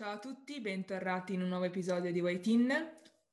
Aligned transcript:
Ciao 0.00 0.12
a 0.12 0.18
tutti, 0.18 0.62
bentornati 0.62 1.34
in 1.34 1.42
un 1.42 1.48
nuovo 1.48 1.64
episodio 1.64 2.10
di 2.10 2.22
Waitin. 2.22 2.72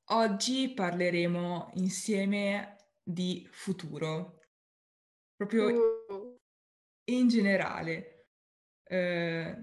Oggi 0.07 0.67
parleremo 0.67 1.71
insieme 1.75 2.75
di 3.01 3.47
futuro, 3.49 4.41
proprio 5.33 6.03
Uh, 6.09 6.37
in 7.05 7.29
generale. 7.29 8.31
Eh, 8.83 9.55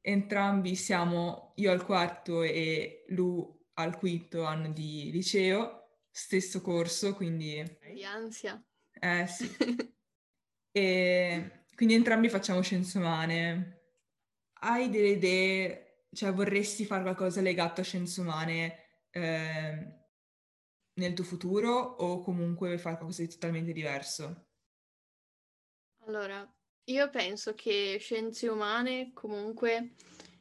entrambi 0.00 0.74
siamo, 0.74 1.52
io 1.58 1.70
al 1.70 1.84
quarto 1.84 2.42
e 2.42 3.04
Lu 3.10 3.66
al 3.74 3.96
quinto 3.96 4.42
anno 4.42 4.72
di 4.72 5.12
liceo, 5.12 6.00
stesso 6.10 6.60
corso, 6.60 7.14
quindi 7.14 7.62
di 7.94 8.02
ansia. 8.02 8.60
eh 9.00 9.28
sì. 9.28 9.48
E 10.72 11.66
quindi 11.76 11.94
entrambi 11.94 12.28
facciamo 12.28 12.62
scienze 12.62 12.98
umane. 12.98 13.82
Hai 14.54 14.90
delle 14.90 15.10
idee, 15.10 15.87
cioè 16.18 16.32
vorresti 16.32 16.84
fare 16.84 17.02
qualcosa 17.02 17.40
legato 17.40 17.80
a 17.80 17.84
scienze 17.84 18.20
umane 18.20 19.04
ehm, 19.10 20.06
nel 20.94 21.14
tuo 21.14 21.22
futuro 21.22 21.70
o 21.70 22.20
comunque 22.20 22.76
fare 22.76 22.96
qualcosa 22.96 23.22
di 23.22 23.28
totalmente 23.28 23.72
diverso? 23.72 24.48
Allora, 26.06 26.44
io 26.84 27.10
penso 27.10 27.54
che 27.54 27.98
scienze 28.00 28.48
umane 28.48 29.12
comunque 29.12 29.94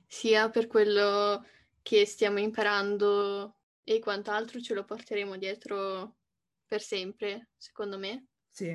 sia 0.08 0.50
per 0.50 0.66
quello 0.66 1.46
che 1.84 2.06
stiamo 2.08 2.40
imparando 2.40 3.60
e 3.84 4.00
quant'altro 4.00 4.60
ce 4.60 4.74
lo 4.74 4.84
porteremo 4.84 5.38
dietro 5.38 6.18
per 6.66 6.82
sempre, 6.82 7.50
secondo 7.56 8.00
me. 8.00 8.26
Sì. 8.50 8.70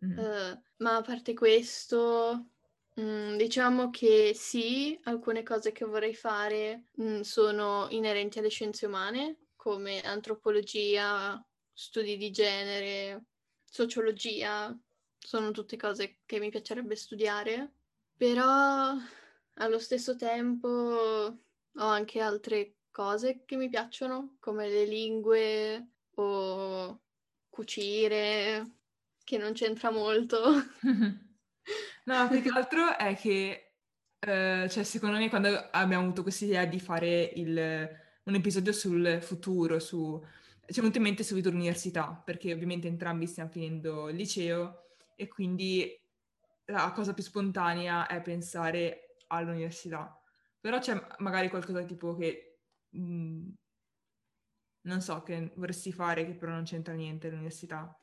Mhm. 0.00 0.18
Eh, 0.18 0.62
ma 0.78 0.96
a 0.96 1.02
parte 1.02 1.34
questo, 1.34 2.52
mm, 2.98 3.36
diciamo 3.36 3.90
che 3.90 4.32
sì, 4.34 4.98
alcune 5.04 5.42
cose 5.42 5.72
che 5.72 5.84
vorrei 5.84 6.14
fare, 6.14 6.84
mm, 7.00 7.20
sono 7.20 7.86
inerenti 7.90 8.38
alle 8.38 8.48
scienze 8.48 8.86
umane, 8.86 9.46
come 9.56 10.00
antropologia, 10.02 11.42
studi 11.72 12.16
di 12.16 12.30
genere, 12.30 13.26
sociologia, 13.64 14.76
sono 15.18 15.50
tutte 15.50 15.76
cose 15.76 16.20
che 16.26 16.38
mi 16.38 16.50
piacerebbe 16.50 16.96
studiare, 16.96 17.72
però 18.16 18.94
allo 19.54 19.78
stesso 19.78 20.16
tempo 20.16 20.68
ho 20.68 21.84
anche 21.86 22.20
altre 22.20 22.76
cose 22.90 23.44
che 23.44 23.56
mi 23.56 23.68
piacciono, 23.68 24.36
come 24.40 24.68
le 24.68 24.84
lingue 24.84 25.88
o 26.14 27.00
cucire, 27.48 28.76
che 29.24 29.38
non 29.38 29.52
c'entra 29.52 29.90
molto. 29.90 30.38
No, 32.08 32.26
più 32.28 32.40
che 32.40 32.48
altro 32.48 32.96
è 32.96 33.14
che, 33.16 33.74
eh, 34.18 34.66
cioè, 34.70 34.82
secondo 34.84 35.18
me, 35.18 35.28
quando 35.28 35.48
abbiamo 35.70 36.04
avuto 36.04 36.22
questa 36.22 36.44
idea 36.46 36.64
di 36.64 36.80
fare 36.80 37.22
il- 37.36 37.88
un 38.24 38.34
episodio 38.34 38.72
sul 38.72 39.18
futuro, 39.20 39.78
su, 39.78 40.18
ci 40.66 40.72
è 40.78 40.80
venuto 40.80 40.96
in 40.98 41.02
mente 41.04 41.22
subito 41.22 41.50
l'università, 41.50 42.20
perché 42.24 42.52
ovviamente 42.52 42.88
entrambi 42.88 43.26
stiamo 43.26 43.50
finendo 43.50 44.08
il 44.08 44.16
liceo 44.16 44.84
e 45.16 45.28
quindi 45.28 45.94
la 46.66 46.92
cosa 46.92 47.12
più 47.14 47.22
spontanea 47.22 48.06
è 48.06 48.22
pensare 48.22 49.16
all'università. 49.28 50.18
Però 50.60 50.78
c'è 50.78 50.98
magari 51.18 51.48
qualcosa 51.50 51.84
tipo 51.84 52.14
che, 52.16 52.60
mh, 52.90 53.50
non 54.88 55.00
so, 55.00 55.22
che 55.22 55.52
vorresti 55.54 55.92
fare 55.92 56.24
che 56.26 56.34
però 56.34 56.50
non 56.52 56.64
c'entra 56.64 56.94
niente 56.94 57.28
all'università. 57.28 57.96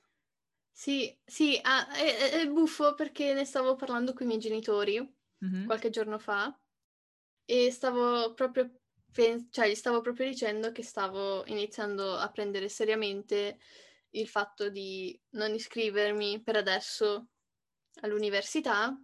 Sì, 0.77 1.17
sì, 1.23 1.57
ah, 1.61 1.87
è, 1.93 2.31
è- 2.41 2.47
buffo 2.49 2.95
perché 2.95 3.33
ne 3.33 3.45
stavo 3.45 3.75
parlando 3.75 4.11
con 4.13 4.23
i 4.25 4.27
miei 4.27 4.39
genitori 4.39 5.17
Mhm. 5.41 5.63
qualche 5.63 5.89
giorno 5.89 6.19
fa 6.19 6.59
e 7.45 7.71
stavo 7.71 8.33
proprio, 8.33 8.81
cioè, 9.49 9.69
gli 9.69 9.75
stavo 9.75 10.01
proprio 10.01 10.27
dicendo 10.27 10.71
che 10.73 10.83
stavo 10.83 11.45
iniziando 11.47 12.15
a 12.15 12.29
prendere 12.29 12.67
seriamente 12.69 13.59
il 14.11 14.27
fatto 14.27 14.69
di 14.69 15.17
non 15.31 15.53
iscrivermi 15.53 16.43
per 16.43 16.58
adesso 16.58 17.30
all'università 18.02 18.97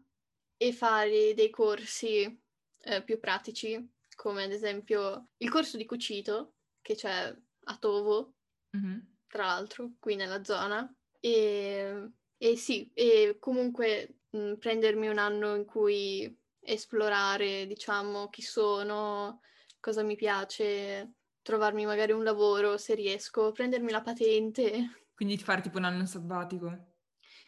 e 0.57 0.73
fare 0.73 1.33
dei 1.33 1.49
corsi 1.49 2.41
eh, 2.83 3.03
più 3.03 3.19
pratici, 3.19 3.93
come 4.15 4.43
ad 4.43 4.51
esempio 4.51 5.29
il 5.37 5.49
corso 5.49 5.77
di 5.77 5.85
cucito 5.85 6.55
che 6.81 6.95
c'è 6.95 7.33
a 7.65 7.77
Tovo, 7.77 8.35
Mhm. 8.73 9.11
tra 9.27 9.45
l'altro, 9.45 9.93
qui 9.99 10.15
nella 10.15 10.43
zona. 10.43 10.93
E, 11.23 12.11
e 12.37 12.55
sì, 12.57 12.91
e 12.93 13.37
comunque 13.39 14.21
mh, 14.31 14.55
prendermi 14.55 15.07
un 15.07 15.17
anno 15.19 15.55
in 15.55 15.65
cui 15.65 16.35
esplorare, 16.59 17.67
diciamo, 17.67 18.29
chi 18.29 18.41
sono, 18.41 19.41
cosa 19.79 20.03
mi 20.03 20.15
piace, 20.15 21.13
trovarmi 21.41 21.85
magari 21.85 22.11
un 22.11 22.23
lavoro 22.23 22.77
se 22.77 22.95
riesco, 22.95 23.51
prendermi 23.51 23.91
la 23.91 24.01
patente. 24.01 25.03
Quindi 25.15 25.37
fare 25.37 25.61
tipo 25.61 25.77
un 25.77 25.85
anno 25.85 26.05
sabbatico. 26.05 26.95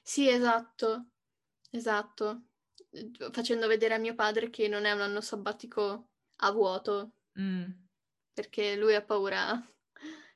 Sì, 0.04 0.30
esatto, 0.30 1.08
esatto. 1.72 2.44
Eh, 2.92 3.12
Facendo 3.32 3.68
vedere 3.68 3.96
a 3.96 3.98
mio 3.98 4.14
padre 4.16 4.50
che 4.50 4.68
non 4.68 4.86
è 4.86 4.92
un 4.92 5.02
anno 5.02 5.22
sabbatico 5.22 6.10
a 6.38 6.52
vuoto, 6.52 7.14
Mm. 7.40 7.72
perché 8.34 8.76
lui 8.76 8.94
ha 8.96 9.02
paura 9.04 9.60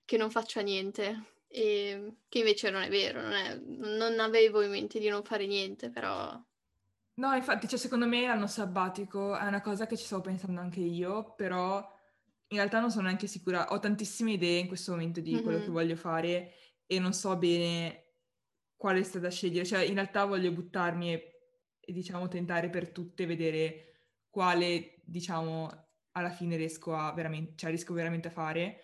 che 0.05 0.17
non 0.17 0.31
faccia 0.31 0.61
niente. 0.61 1.36
E 1.65 2.17
che 2.29 2.37
invece 2.39 2.69
non 2.69 2.83
è 2.83 2.89
vero, 2.89 3.21
non, 3.21 3.31
è- 3.33 3.55
non 3.55 4.19
avevo 4.19 4.61
in 4.61 4.69
mente 4.71 4.99
di 4.99 5.09
non 5.09 5.23
fare 5.23 5.45
niente, 5.45 5.89
però 5.89 6.41
No, 7.15 7.33
infatti, 7.33 7.67
cioè, 7.67 7.79
secondo 7.79 8.05
me 8.07 8.27
l'anno 8.27 8.45
sabbatico 8.45 9.35
è 9.35 9.43
una 9.47 9.61
cosa 9.61 9.87
che 9.87 9.97
ci 9.97 10.05
stavo 10.05 10.21
pensando 10.21 10.61
anche 10.61 10.81
io, 10.81 11.33
però 11.33 11.77
in 12.49 12.57
realtà 12.57 12.79
non 12.79 12.91
sono 12.91 13.05
neanche 13.07 13.25
sicura. 13.27 13.71
Ho 13.71 13.79
tantissime 13.79 14.33
idee 14.33 14.59
in 14.59 14.67
questo 14.67 14.91
momento 14.91 15.19
di 15.19 15.41
quello 15.41 15.59
che 15.59 15.71
Mhm. 15.71 15.71
voglio 15.71 15.95
fare 15.95 16.51
e 16.85 16.99
non 16.99 17.13
so 17.13 17.35
bene 17.37 18.03
quale 18.75 19.03
strada 19.03 19.29
scegliere. 19.31 19.65
Cioè, 19.65 19.81
in 19.83 19.95
realtà 19.95 20.25
voglio 20.25 20.51
buttarmi 20.51 21.11
e, 21.13 21.31
e, 21.79 21.91
diciamo, 21.91 22.27
tentare 22.27 22.69
per 22.69 22.91
tutte, 22.91 23.25
vedere 23.25 23.85
quale, 24.29 25.01
diciamo, 25.03 25.69
alla 26.11 26.29
fine 26.29 26.55
riesco 26.55 26.95
a 26.95 27.11
veramente, 27.13 27.53
cioè, 27.55 27.69
riesco 27.71 27.93
veramente 27.95 28.27
a 28.27 28.31
fare. 28.31 28.81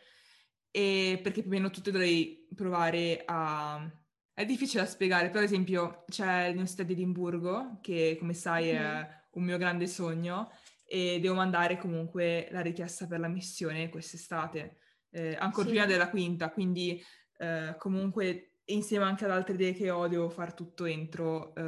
E 0.75 1.19
perché 1.21 1.41
più 1.41 1.51
o 1.51 1.53
meno 1.53 1.69
tutte 1.69 1.91
dovrei 1.91 2.47
provare 2.55 3.21
a... 3.25 3.87
È 4.33 4.43
difficile 4.45 4.81
da 4.81 4.89
spiegare, 4.89 5.29
per 5.29 5.43
esempio 5.43 6.03
c'è 6.07 6.47
l'Università 6.47 6.81
di 6.81 6.93
Edimburgo, 6.93 7.77
che 7.81 8.15
come 8.17 8.33
sai 8.33 8.71
Mhm. 8.71 8.77
è 8.79 9.07
un 9.33 9.43
mio 9.43 9.57
grande 9.59 9.85
sogno, 9.85 10.49
e 10.85 11.19
devo 11.19 11.35
mandare 11.35 11.77
comunque 11.77 12.47
la 12.49 12.61
richiesta 12.61 13.05
per 13.05 13.19
la 13.19 13.27
missione 13.27 13.89
quest'estate, 13.89 14.77
eh, 15.11 15.35
ancora 15.39 15.65
Sì. 15.65 15.71
prima 15.73 15.85
della 15.85 16.09
quinta, 16.09 16.49
quindi 16.49 16.99
eh, 17.37 17.75
comunque 17.77 18.61
insieme 18.65 19.05
anche 19.05 19.25
ad 19.25 19.31
altre 19.31 19.53
idee 19.53 19.73
che 19.73 19.91
ho 19.91 20.07
devo 20.07 20.29
fare 20.29 20.53
tutto 20.53 20.85
entro 20.85 21.53
eh, 21.55 21.61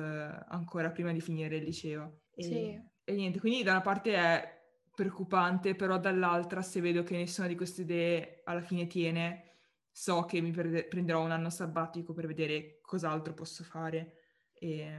ancora 0.47 0.89
prima 0.89 1.11
di 1.11 1.21
finire 1.21 1.57
il 1.57 1.63
liceo. 1.63 2.21
E, 2.33 2.41
Sì. 2.41 2.81
e 3.03 3.13
niente, 3.13 3.39
quindi 3.39 3.61
da 3.61 3.71
una 3.73 3.81
parte 3.81 4.15
è 4.15 4.54
preoccupante, 4.95 5.75
però 5.75 5.99
dall'altra 5.99 6.61
se 6.61 6.81
vedo 6.81 7.03
che 7.03 7.15
nessuna 7.17 7.47
di 7.47 7.55
queste 7.55 7.81
idee 7.81 8.41
alla 8.45 8.61
fine 8.61 8.87
tiene, 8.87 9.57
so 9.91 10.25
che 10.25 10.41
mi 10.41 10.51
prende- 10.51 10.85
prenderò 10.85 11.23
un 11.23 11.31
anno 11.31 11.49
sabbatico 11.49 12.13
per 12.13 12.25
vedere 12.25 12.79
cos'altro 12.81 13.33
posso 13.33 13.63
fare. 13.63 14.13
E... 14.53 14.97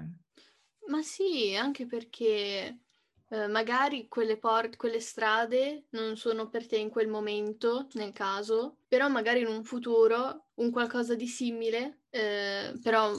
Ma 0.88 1.02
sì, 1.02 1.56
anche 1.56 1.86
perché 1.86 2.80
eh, 3.28 3.46
magari 3.48 4.06
quelle 4.08 4.38
port- 4.38 4.76
quelle 4.76 5.00
strade 5.00 5.86
non 5.90 6.16
sono 6.16 6.48
per 6.48 6.66
te 6.66 6.76
in 6.76 6.90
quel 6.90 7.08
momento, 7.08 7.88
nel 7.94 8.12
caso, 8.12 8.78
però 8.86 9.08
magari 9.08 9.40
in 9.40 9.48
un 9.48 9.64
futuro 9.64 10.50
un 10.54 10.70
qualcosa 10.70 11.14
di 11.14 11.26
simile, 11.26 12.02
eh, 12.10 12.78
però 12.82 13.12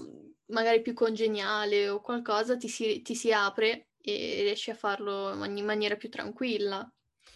magari 0.47 0.81
più 0.81 0.93
congeniale 0.93 1.89
o 1.89 1.99
qualcosa 2.01 2.55
ti 2.55 2.69
si, 2.69 3.01
ti 3.01 3.15
si 3.15 3.33
apre 3.33 3.86
e 4.11 4.41
riesci 4.43 4.69
a 4.71 4.75
farlo 4.75 5.31
in 5.33 5.39
man- 5.39 5.57
in 5.57 5.65
maniera 5.65 5.95
più 5.95 6.09
tranquilla. 6.09 6.89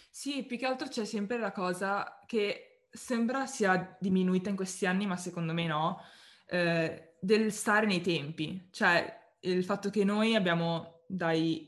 Sì, 0.10 0.44
più 0.46 0.58
che 0.58 0.66
altro 0.66 0.88
c'è 0.88 1.06
sempre 1.06 1.38
la 1.38 1.52
cosa 1.52 2.20
che 2.26 2.88
sembra 2.92 3.46
sia 3.46 3.96
diminuita 4.00 4.50
in 4.50 4.56
questi 4.56 4.86
anni, 4.86 5.06
ma 5.06 5.16
secondo 5.18 5.54
me 5.54 5.66
no, 5.68 6.02
eh, 6.48 7.16
del 7.20 7.52
stare 7.52 7.86
nei 7.86 8.02
tempi. 8.02 8.68
Cioè, 8.72 9.36
il 9.42 9.64
fatto 9.64 9.90
che 9.90 10.04
noi 10.04 10.36
abbiamo 10.36 11.04
dai... 11.08 11.68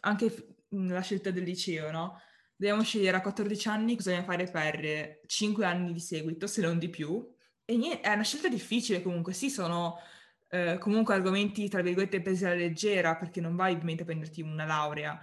anche 0.00 0.30
f- 0.30 0.46
la 0.70 1.00
scelta 1.00 1.30
del 1.30 1.42
liceo, 1.44 1.90
no? 1.90 2.20
Dobbiamo 2.56 2.82
scegliere 2.82 3.16
a 3.16 3.20
14 3.22 3.68
anni 3.68 3.96
cosa 3.96 4.10
dobbiamo 4.10 4.30
fare 4.32 4.50
per 4.50 5.20
5 5.26 5.64
anni 5.64 5.92
di 5.92 6.00
seguito, 6.00 6.46
se 6.46 6.60
non 6.62 6.78
di 6.78 6.88
più. 6.88 7.34
E 7.64 7.76
niente, 7.76 8.00
è 8.02 8.12
una 8.12 8.22
scelta 8.22 8.48
difficile 8.48 9.02
comunque, 9.02 9.32
sì, 9.32 9.50
sono 9.50 9.96
eh, 10.50 10.78
comunque 10.78 11.14
argomenti, 11.14 11.68
tra 11.68 11.80
virgolette, 11.80 12.20
presi 12.20 12.44
alla 12.44 12.54
leggera, 12.54 13.16
perché 13.16 13.40
non 13.40 13.54
vai 13.56 13.72
ovviamente 13.72 14.02
a 14.02 14.06
prenderti 14.06 14.42
una 14.42 14.64
laurea, 14.64 15.18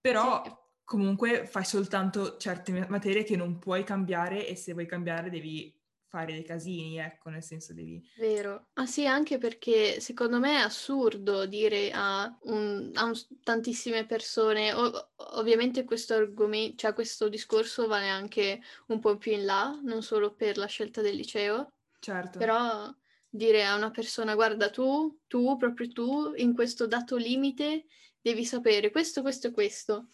però 0.00 0.42
Sì. 0.44 0.52
comunque 0.84 1.46
fai 1.46 1.64
soltanto 1.64 2.36
certe 2.36 2.72
ma- 2.72 2.86
materie 2.88 3.24
che 3.24 3.36
non 3.36 3.58
puoi 3.58 3.84
cambiare 3.84 4.46
e 4.46 4.54
se 4.54 4.72
vuoi 4.74 4.86
cambiare 4.86 5.30
devi 5.30 5.74
fare 6.08 6.32
dei 6.32 6.44
casini, 6.44 6.98
ecco, 6.98 7.30
nel 7.30 7.42
senso 7.42 7.74
devi... 7.74 8.02
Vero. 8.16 8.68
Ah 8.74 8.86
sì, 8.86 9.06
anche 9.06 9.38
perché 9.38 10.00
secondo 10.00 10.38
me 10.38 10.52
è 10.58 10.62
assurdo 10.62 11.46
dire 11.46 11.90
a, 11.92 12.38
un, 12.44 12.90
a 12.94 13.04
un, 13.04 13.12
tantissime 13.42 14.06
persone, 14.06 14.72
o, 14.72 15.10
ovviamente 15.34 15.84
questo 15.84 16.14
argomento, 16.14 16.76
cioè 16.76 16.94
questo 16.94 17.28
discorso 17.28 17.86
vale 17.86 18.08
anche 18.08 18.62
un 18.86 19.00
po' 19.00 19.16
più 19.16 19.32
in 19.32 19.44
là, 19.44 19.78
non 19.82 20.02
solo 20.02 20.32
per 20.34 20.56
la 20.56 20.66
scelta 20.66 21.00
del 21.02 21.16
liceo, 21.16 21.72
certo. 21.98 22.38
però 22.38 22.94
dire 23.36 23.64
a 23.64 23.76
una 23.76 23.90
persona 23.90 24.34
guarda 24.34 24.70
tu, 24.70 25.20
tu, 25.26 25.56
proprio 25.56 25.92
tu, 25.92 26.32
in 26.36 26.54
questo 26.54 26.86
dato 26.86 27.16
limite 27.16 27.86
devi 28.20 28.44
sapere 28.44 28.90
questo, 28.90 29.22
questo 29.22 29.48
e 29.48 29.50
questo. 29.52 30.08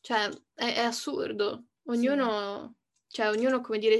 Cioè, 0.00 0.28
è, 0.54 0.74
è 0.74 0.80
assurdo. 0.80 1.64
Ognuno, 1.86 2.76
sì. 3.06 3.16
cioè, 3.16 3.30
ognuno, 3.30 3.60
come 3.60 3.78
dire, 3.78 3.98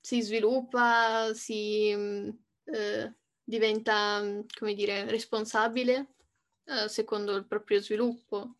si 0.00 0.22
sviluppa, 0.22 1.34
si 1.34 1.90
eh, 1.90 3.14
diventa, 3.42 4.22
come 4.58 4.74
dire, 4.74 5.04
responsabile 5.10 6.14
eh, 6.64 6.88
secondo 6.88 7.36
il 7.36 7.46
proprio 7.46 7.80
sviluppo. 7.80 8.56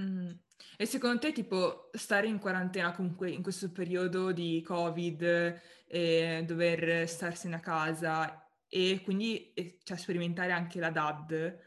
Mm. 0.00 0.30
E 0.76 0.86
secondo 0.86 1.18
te, 1.18 1.32
tipo, 1.32 1.90
stare 1.92 2.26
in 2.26 2.38
quarantena 2.38 2.92
comunque 2.92 3.30
in 3.30 3.42
questo 3.42 3.70
periodo 3.70 4.32
di 4.32 4.62
Covid 4.64 5.60
e 5.86 6.42
dover 6.46 7.08
starsene 7.08 7.56
a 7.56 7.60
casa 7.60 8.47
e 8.68 9.00
quindi 9.02 9.52
cioè, 9.82 9.96
sperimentare 9.96 10.52
anche 10.52 10.78
la 10.78 10.90
DAD, 10.90 11.58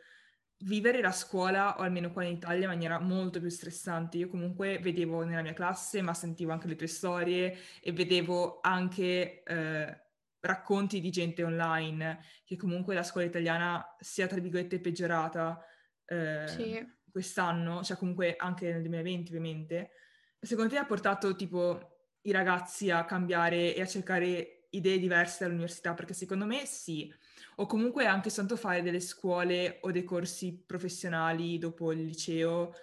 vivere 0.60 1.02
la 1.02 1.12
scuola, 1.12 1.78
o 1.80 1.82
almeno 1.82 2.12
qua 2.12 2.24
in 2.24 2.36
Italia, 2.36 2.64
in 2.64 2.70
maniera 2.70 3.00
molto 3.00 3.40
più 3.40 3.50
stressante. 3.50 4.18
Io 4.18 4.30
comunque 4.30 4.80
vedevo 4.80 5.24
nella 5.24 5.42
mia 5.42 5.54
classe, 5.54 6.02
ma 6.02 6.14
sentivo 6.14 6.52
anche 6.52 6.68
le 6.68 6.76
tue 6.76 6.88
storie 6.88 7.58
e 7.82 7.92
vedevo 7.92 8.60
anche 8.62 9.44
eh, 9.44 10.02
racconti 10.42 11.00
di 11.00 11.10
gente 11.10 11.44
online 11.44 12.24
che 12.46 12.56
comunque 12.56 12.94
la 12.94 13.04
scuola 13.04 13.28
italiana 13.28 13.96
sia, 14.00 14.28
tra 14.28 14.40
virgolette, 14.40 14.80
peggiorata 14.80 15.64
eh, 16.06 16.48
sì. 16.48 16.94
quest'anno, 17.12 17.84
cioè 17.84 17.98
comunque 17.98 18.36
anche 18.38 18.72
nel 18.72 18.82
2020 18.82 19.30
ovviamente. 19.30 19.92
Secondo 20.40 20.72
te 20.72 20.78
ha 20.78 20.86
portato 20.86 21.36
tipo 21.36 21.90
i 22.22 22.32
ragazzi 22.32 22.90
a 22.90 23.06
cambiare 23.06 23.76
e 23.76 23.82
a 23.82 23.88
cercare 23.88 24.61
idee 24.72 25.00
diverse 25.00 25.44
dall'università? 25.44 25.94
Perché 25.94 26.14
secondo 26.14 26.46
me 26.46 26.66
sì 26.66 27.14
o 27.56 27.66
comunque 27.66 28.06
anche 28.06 28.30
soltanto 28.30 28.60
fare 28.60 28.82
delle 28.82 29.00
scuole 29.00 29.80
o 29.82 29.92
dei 29.92 30.04
corsi 30.04 30.64
professionali 30.66 31.58
dopo 31.58 31.92
il 31.92 32.04
liceo, 32.04 32.74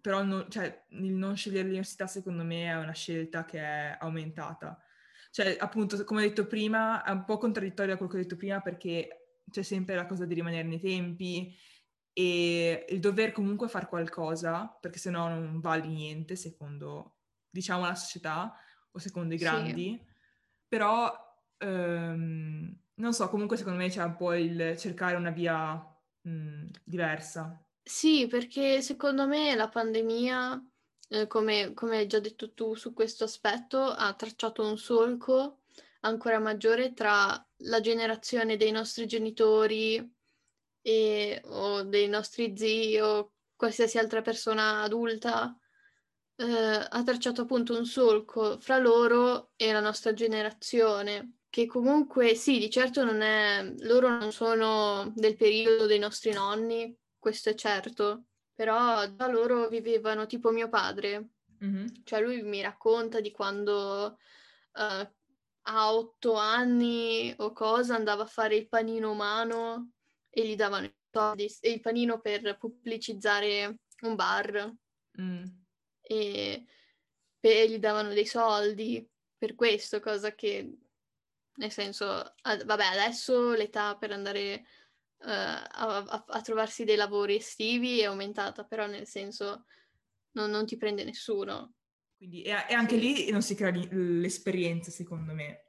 però 0.00 0.22
non, 0.22 0.46
cioè, 0.50 0.86
il 0.90 1.12
non 1.12 1.36
scegliere 1.36 1.64
l'università 1.64 2.06
secondo 2.06 2.42
me 2.42 2.64
è 2.64 2.76
una 2.76 2.92
scelta 2.92 3.44
che 3.44 3.60
è 3.60 3.96
aumentata. 4.00 4.80
Cioè, 5.30 5.56
appunto, 5.58 6.02
come 6.04 6.24
ho 6.24 6.28
detto 6.28 6.46
prima, 6.46 7.04
è 7.04 7.10
un 7.10 7.24
po' 7.24 7.38
contraddittorio 7.38 7.92
da 7.92 7.96
quello 7.96 8.12
che 8.12 8.18
ho 8.18 8.22
detto 8.22 8.36
prima 8.36 8.60
perché 8.60 9.42
c'è 9.50 9.62
sempre 9.62 9.94
la 9.94 10.06
cosa 10.06 10.24
di 10.24 10.34
rimanere 10.34 10.66
nei 10.66 10.80
tempi 10.80 11.54
e 12.12 12.86
il 12.88 12.98
dover 12.98 13.32
comunque 13.32 13.68
fare 13.68 13.86
qualcosa, 13.86 14.66
perché 14.80 14.98
sennò 14.98 15.28
non 15.28 15.60
vale 15.60 15.86
niente 15.86 16.34
secondo, 16.34 17.18
diciamo, 17.50 17.84
la 17.84 17.94
società 17.94 18.52
o 18.90 18.98
secondo 18.98 19.34
i 19.34 19.38
grandi. 19.38 19.96
Sì. 20.00 20.07
Però 20.68 21.10
um, 21.60 22.78
non 22.94 23.12
so, 23.12 23.28
comunque 23.28 23.56
secondo 23.56 23.78
me 23.78 23.88
c'è 23.88 24.02
un 24.02 24.16
po' 24.16 24.34
il 24.34 24.76
cercare 24.76 25.16
una 25.16 25.30
via 25.30 25.74
mh, 26.22 26.66
diversa. 26.84 27.62
Sì, 27.82 28.26
perché 28.26 28.82
secondo 28.82 29.26
me 29.26 29.54
la 29.54 29.68
pandemia, 29.68 30.62
eh, 31.08 31.26
come, 31.26 31.72
come, 31.74 31.98
hai 31.98 32.06
già 32.06 32.20
detto 32.20 32.52
tu 32.52 32.74
su 32.74 32.92
questo 32.92 33.24
aspetto, 33.24 33.82
ha 33.82 34.12
tracciato 34.14 34.66
un 34.66 34.76
solco 34.76 35.60
ancora 36.00 36.38
maggiore 36.38 36.92
tra 36.92 37.42
la 37.62 37.80
generazione 37.80 38.56
dei 38.56 38.70
nostri 38.70 39.06
genitori 39.06 40.16
e, 40.82 41.40
o 41.44 41.82
dei 41.82 42.08
nostri 42.08 42.56
zii 42.56 43.00
o 43.00 43.32
qualsiasi 43.56 43.98
altra 43.98 44.22
persona 44.22 44.82
adulta. 44.82 45.56
Eh, 46.40 46.86
ha 46.88 47.02
tracciato 47.02 47.42
appunto 47.42 47.76
un 47.76 47.84
solco 47.84 48.60
fra 48.60 48.78
loro 48.78 49.50
e 49.56 49.72
la 49.72 49.80
nostra 49.80 50.12
generazione 50.12 51.38
che 51.50 51.66
comunque 51.66 52.36
sì, 52.36 52.58
di 52.60 52.70
certo 52.70 53.02
non 53.04 53.22
è, 53.22 53.74
loro 53.80 54.08
non 54.08 54.30
sono 54.30 55.12
del 55.16 55.36
periodo 55.36 55.86
dei 55.86 55.98
nostri 55.98 56.32
nonni, 56.32 56.96
questo 57.18 57.48
è 57.48 57.54
certo, 57.54 58.26
però 58.54 59.12
già 59.12 59.26
loro 59.26 59.66
vivevano 59.68 60.26
tipo 60.26 60.50
mio 60.50 60.68
padre, 60.68 61.30
mm-hmm. 61.64 61.86
cioè 62.04 62.20
lui 62.20 62.42
mi 62.42 62.60
racconta 62.60 63.20
di 63.20 63.32
quando 63.32 64.16
uh, 64.74 65.08
a 65.62 65.92
otto 65.92 66.34
anni 66.34 67.34
o 67.38 67.52
cosa 67.52 67.96
andava 67.96 68.22
a 68.22 68.26
fare 68.26 68.54
il 68.54 68.68
panino 68.68 69.10
umano 69.10 69.92
e 70.30 70.46
gli 70.46 70.54
davano 70.54 70.86
i 70.86 70.94
soldi, 71.10 71.52
il 71.62 71.80
panino 71.80 72.20
per 72.20 72.56
pubblicizzare 72.58 73.80
un 74.02 74.14
bar 74.14 74.72
mm. 75.20 75.44
E, 76.08 76.64
e 77.40 77.70
gli 77.70 77.78
davano 77.78 78.12
dei 78.12 78.26
soldi 78.26 79.08
per 79.36 79.54
questo, 79.54 80.00
cosa 80.00 80.34
che 80.34 80.78
nel 81.58 81.72
senso, 81.72 82.34
vabbè, 82.42 82.84
adesso 82.84 83.52
l'età 83.52 83.96
per 83.96 84.12
andare 84.12 84.64
uh, 85.18 85.28
a, 85.28 85.96
a, 86.06 86.24
a, 86.26 86.40
trovarsi 86.40 86.84
dei 86.84 86.96
lavori 86.96 87.36
estivi 87.36 88.00
è 88.00 88.04
aumentata, 88.04 88.64
però 88.64 88.86
nel 88.86 89.06
senso 89.06 89.64
non, 90.32 90.50
non 90.50 90.66
ti 90.66 90.76
prende 90.76 91.04
nessuno. 91.04 91.74
Quindi, 92.16 92.42
e, 92.42 92.50
e 92.50 92.74
anche 92.74 92.94
sì. 92.94 93.00
lì 93.00 93.30
non 93.30 93.42
si 93.42 93.54
crea 93.54 93.72
l'esperienza, 93.90 94.90
secondo 94.90 95.32
me. 95.34 95.64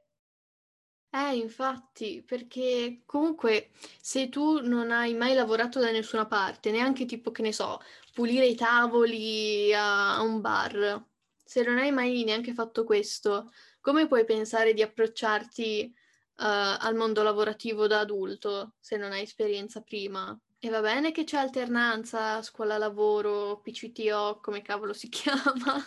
Eh, 1.11 1.37
infatti, 1.37 2.21
perché 2.21 3.01
comunque 3.05 3.71
se 3.99 4.29
tu 4.29 4.59
non 4.61 4.91
hai 4.91 5.15
mai 5.15 5.33
lavorato 5.33 5.79
da 5.79 5.89
nessuna 5.89 6.27
parte, 6.27 6.69
neanche 6.69 7.05
tipo, 7.05 7.31
che 7.31 7.41
ne 7.41 7.51
so, 7.51 7.79
pulire 8.13 8.45
i 8.45 8.55
tavoli 8.55 9.73
a, 9.73 10.21
un 10.21 10.41
bar, 10.41 11.03
se 11.43 11.63
non 11.63 11.77
hai 11.77 11.91
mai 11.91 12.23
neanche 12.23 12.53
fatto 12.53 12.83
questo, 12.83 13.51
come 13.79 14.07
puoi 14.07 14.25
pensare 14.25 14.73
di 14.73 14.81
approcciarti 14.81 15.93
uh, 15.93 16.43
al 16.79 16.95
mondo 16.95 17.23
lavorativo 17.23 17.87
da 17.87 17.99
adulto 17.99 18.75
se 18.79 18.97
non 18.97 19.11
hai 19.11 19.23
esperienza 19.23 19.81
prima? 19.81 20.37
E 20.61 20.69
va 20.69 20.81
bene 20.81 21.11
che 21.11 21.23
c'è 21.23 21.37
alternanza, 21.37 22.41
scuola-lavoro, 22.41 23.61
PCTO, 23.61 24.39
come 24.41 24.61
cavolo 24.61 24.91
si 24.91 25.07
chiama? 25.09 25.81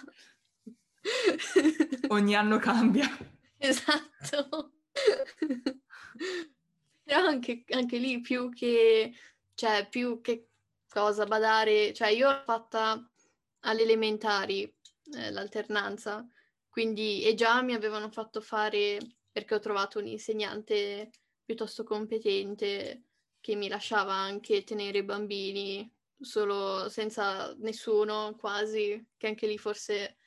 Ogni 2.08 2.34
anno 2.34 2.58
cambia. 2.58 3.06
Esatto. 3.62 4.72
Però 7.04 7.26
anche, 7.26 7.64
anche, 7.70 7.98
lì 7.98 8.20
più 8.20 8.48
che, 8.48 9.12
cioè, 9.54 9.86
più 9.88 10.20
che 10.20 10.48
cosa 10.92 11.24
badare, 11.24 11.92
cioè 11.94 12.08
io 12.08 12.30
l'ho 12.30 12.42
fatta 12.44 13.10
alle 13.60 13.82
elementari, 13.82 14.62
eh, 15.16 15.30
l'alternanza, 15.30 16.26
quindi, 16.68 17.22
e 17.22 17.34
già 17.34 17.62
mi 17.62 17.74
avevano 17.74 18.10
fatto 18.10 18.40
fare, 18.40 18.98
perché 19.31 19.55
ho 19.55 19.58
trovato 19.58 19.98
un 19.98 20.06
insegnante 20.06 21.10
piuttosto 21.44 21.82
competente 21.84 23.05
che 23.40 23.56
mi 23.56 23.69
lasciava 23.69 24.12
anche 24.12 24.64
tenere 24.64 24.98
i 24.98 25.02
bambini 25.02 25.90
solo 26.20 26.88
senza 26.88 27.55
nessuno 27.58 28.36
quasi, 28.38 29.08
che 29.17 29.26
anche 29.26 29.46
lì 29.46 29.58
forse 29.58 30.19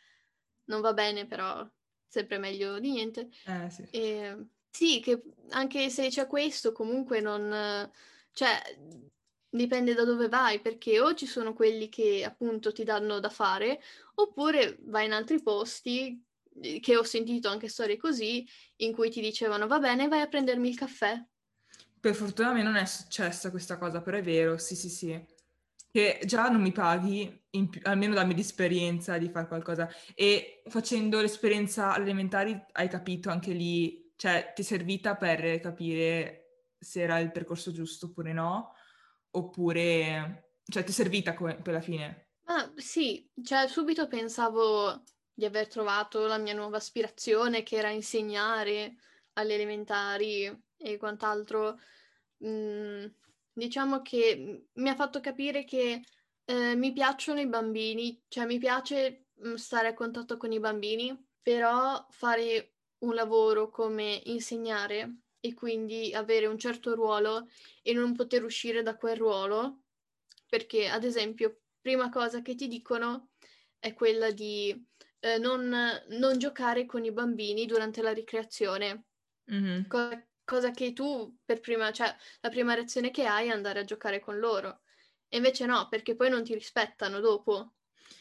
non 0.65 0.81
va 0.81 0.93
bene, 0.93 1.27
però 1.27 1.65
sempre 2.07 2.37
meglio 2.37 2.79
di 2.79 2.91
niente. 2.91 3.29
Eh, 3.45 3.69
sì. 3.69 3.87
E, 3.91 4.47
sì, 4.69 4.99
che 4.99 5.21
anche 5.51 5.89
se 5.89 6.09
c'è 6.09 6.27
questo, 6.27 6.71
comunque 6.71 7.21
non... 7.21 7.89
cioè, 8.33 8.61
dipende 9.49 9.93
da 9.93 10.03
dove 10.03 10.27
vai, 10.27 10.59
perché 10.59 10.99
o 10.99 11.13
ci 11.13 11.25
sono 11.25 11.53
quelli 11.53 11.89
che 11.89 12.23
appunto 12.23 12.71
ti 12.71 12.83
danno 12.83 13.19
da 13.19 13.29
fare, 13.29 13.81
oppure 14.15 14.77
vai 14.81 15.05
in 15.05 15.13
altri 15.13 15.41
posti 15.41 16.21
che 16.79 16.95
ho 16.95 17.03
sentito 17.03 17.49
anche 17.49 17.67
storie 17.67 17.97
così, 17.97 18.47
in 18.77 18.93
cui 18.93 19.09
ti 19.09 19.21
dicevano 19.21 19.67
va 19.67 19.79
bene, 19.79 20.07
vai 20.07 20.21
a 20.21 20.27
prendermi 20.27 20.69
il 20.69 20.77
caffè. 20.77 21.21
Per 21.99 22.13
fortuna 22.13 22.49
a 22.49 22.53
me 22.53 22.63
non 22.63 22.75
è 22.75 22.85
successa 22.85 23.49
questa 23.49 23.77
cosa, 23.77 24.01
però 24.01 24.17
è 24.17 24.21
vero, 24.21 24.57
sì 24.57 24.75
sì 24.75 24.89
sì. 24.89 25.25
Che 25.91 26.19
già 26.25 26.49
non 26.49 26.61
mi 26.61 26.71
paghi, 26.71 27.43
più, 27.49 27.81
almeno 27.83 28.13
dammi 28.13 28.35
l'esperienza 28.35 29.17
di 29.17 29.29
fare 29.29 29.47
qualcosa. 29.47 29.89
E 30.13 30.61
facendo 30.67 31.19
l'esperienza 31.19 31.95
elementari 31.97 32.61
hai 32.73 32.89
capito 32.89 33.29
anche 33.29 33.53
lì, 33.53 34.13
cioè 34.15 34.51
ti 34.53 34.61
è 34.61 34.65
servita 34.65 35.15
per 35.15 35.59
capire 35.61 36.41
se 36.77 37.01
era 37.01 37.19
il 37.19 37.31
percorso 37.31 37.71
giusto 37.71 38.07
oppure 38.07 38.33
no, 38.33 38.74
oppure, 39.37 40.57
cioè 40.65 40.83
ti 40.83 40.91
è 40.91 40.93
servita 40.93 41.33
come, 41.33 41.55
per 41.61 41.73
la 41.73 41.81
fine. 41.81 42.29
Ah, 42.45 42.71
sì, 42.75 43.29
cioè 43.43 43.67
subito 43.67 44.07
pensavo 44.07 45.03
di 45.33 45.45
aver 45.45 45.67
trovato 45.67 46.25
la 46.27 46.37
mia 46.37 46.53
nuova 46.53 46.77
aspirazione, 46.77 47.63
che 47.63 47.77
era 47.77 47.89
insegnare 47.89 48.95
alle 49.33 49.55
elementari 49.55 50.63
e 50.77 50.97
quant'altro. 50.97 51.79
Mm, 52.45 53.05
diciamo 53.51 54.01
che 54.01 54.67
mi 54.71 54.89
ha 54.89 54.95
fatto 54.95 55.19
capire 55.19 55.63
che 55.65 56.01
eh, 56.45 56.75
mi 56.75 56.93
piacciono 56.93 57.39
i 57.39 57.47
bambini, 57.47 58.21
cioè 58.27 58.45
mi 58.45 58.59
piace 58.59 59.27
mm, 59.45 59.55
stare 59.55 59.89
a 59.89 59.93
contatto 59.93 60.37
con 60.37 60.51
i 60.51 60.59
bambini, 60.59 61.17
però 61.41 62.05
fare 62.09 62.75
un 62.99 63.13
lavoro 63.13 63.69
come 63.69 64.21
insegnare 64.25 65.24
e 65.45 65.53
quindi 65.53 66.11
avere 66.11 66.47
un 66.47 66.57
certo 66.57 66.95
ruolo 66.95 67.47
e 67.83 67.93
non 67.93 68.15
poter 68.15 68.43
uscire 68.43 68.81
da 68.81 68.95
quel 68.95 69.15
ruolo, 69.15 69.81
perché 70.49 70.87
ad 70.87 71.03
esempio, 71.03 71.59
prima 71.79 72.09
cosa 72.09 72.41
che 72.41 72.55
ti 72.55 72.67
dicono 72.67 73.29
è 73.77 73.93
quella 73.93 74.31
di 74.31 74.75
eh, 75.19 75.37
non, 75.37 75.71
non, 76.09 76.39
giocare 76.39 76.87
con 76.87 77.05
i 77.05 77.11
bambini 77.11 77.67
durante 77.67 78.01
la 78.01 78.11
ricreazione, 78.11 79.03
mm-hmm. 79.51 79.83
cosa, 79.85 80.27
cosa 80.43 80.71
che 80.71 80.93
tu 80.93 81.37
per 81.45 81.59
prima, 81.59 81.91
cioè 81.91 82.11
la 82.41 82.49
prima 82.49 82.73
reazione 82.73 83.11
che 83.11 83.27
hai 83.27 83.49
è 83.49 83.51
andare 83.51 83.81
a 83.81 83.85
giocare 83.85 84.19
con 84.19 84.39
loro. 84.39 84.81
E 85.27 85.37
invece 85.37 85.67
no, 85.67 85.87
perché 85.89 86.15
poi 86.15 86.31
non 86.31 86.43
ti 86.43 86.55
rispettano 86.55 87.19
dopo. 87.19 87.73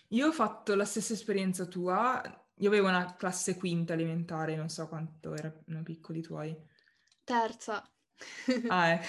Io 0.08 0.26
ho 0.26 0.32
fatto 0.32 0.74
la 0.74 0.84
stessa 0.84 1.14
esperienza 1.14 1.64
tua. 1.64 2.20
Io 2.58 2.68
avevo 2.68 2.88
una 2.88 3.14
classe 3.14 3.56
quinta 3.56 3.94
elementare, 3.94 4.56
non 4.56 4.68
so 4.68 4.86
quanto 4.88 5.34
erano 5.34 5.82
piccoli 5.82 6.18
i 6.18 6.22
tuoi. 6.22 6.72
Terza. 7.24 7.82
ah, 8.68 8.88
ecco. 8.90 9.06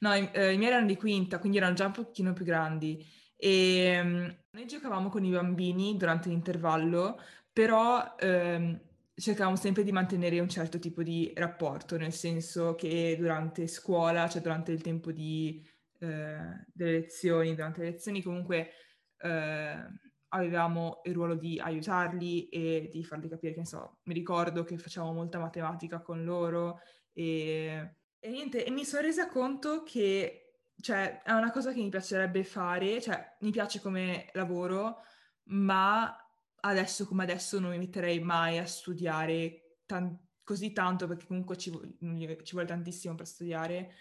No, 0.00 0.14
i, 0.14 0.28
eh, 0.32 0.52
i, 0.52 0.58
miei 0.58 0.70
erano 0.70 0.86
di 0.86 0.96
quinta, 0.96 1.38
quindi 1.38 1.58
erano 1.58 1.74
già 1.74 1.86
un 1.86 1.92
pochino 1.92 2.32
più 2.32 2.44
grandi. 2.44 3.04
E 3.36 4.00
um, 4.00 4.36
noi 4.50 4.66
giocavamo 4.66 5.08
con 5.08 5.24
i 5.24 5.30
bambini 5.30 5.96
durante 5.96 6.28
l'intervallo, 6.28 7.20
però 7.52 8.14
um, 8.20 8.80
cercavamo 9.14 9.56
sempre 9.56 9.84
di 9.84 9.92
mantenere 9.92 10.40
un 10.40 10.48
certo 10.48 10.78
tipo 10.78 11.02
di 11.02 11.32
rapporto, 11.36 11.96
nel 11.96 12.12
senso 12.12 12.74
che 12.74 13.16
durante 13.18 13.66
scuola, 13.66 14.28
cioè 14.28 14.42
durante 14.42 14.72
il 14.72 14.82
tempo 14.82 15.12
di, 15.12 15.64
eh, 16.00 16.66
delle 16.72 16.92
lezioni, 16.92 17.54
durante 17.54 17.82
le 17.82 17.90
lezioni 17.90 18.22
comunque 18.22 18.70
eh, 19.18 19.86
avevamo 20.28 21.00
il 21.04 21.14
ruolo 21.14 21.34
di 21.34 21.60
aiutarli 21.60 22.48
e 22.48 22.88
di 22.90 23.04
farli 23.04 23.28
capire 23.28 23.54
che, 23.54 23.64
so, 23.64 23.98
mi 24.04 24.14
ricordo 24.14 24.64
che 24.64 24.78
facevamo 24.78 25.12
molta 25.12 25.38
matematica 25.38 26.00
con 26.00 26.24
loro 26.24 26.80
e, 27.12 27.96
e 28.18 28.30
niente, 28.30 28.64
e 28.64 28.70
mi 28.70 28.84
sono 28.84 29.02
resa 29.02 29.28
conto 29.28 29.82
che, 29.82 30.70
cioè, 30.80 31.22
è 31.22 31.32
una 31.32 31.50
cosa 31.50 31.72
che 31.72 31.80
mi 31.80 31.88
piacerebbe 31.88 32.44
fare, 32.44 33.00
cioè, 33.00 33.36
mi 33.40 33.50
piace 33.50 33.80
come 33.80 34.28
lavoro, 34.32 34.98
ma 35.44 36.16
adesso 36.64 37.06
come 37.06 37.24
adesso 37.24 37.58
non 37.58 37.70
mi 37.70 37.78
metterei 37.78 38.20
mai 38.20 38.58
a 38.58 38.66
studiare 38.66 39.78
tan- 39.86 40.18
così 40.42 40.72
tanto, 40.72 41.06
perché 41.06 41.26
comunque 41.26 41.56
ci, 41.56 41.70
ci, 41.70 42.52
vuole 42.52 42.66
tantissimo 42.66 43.14
per 43.14 43.26
studiare, 43.26 43.94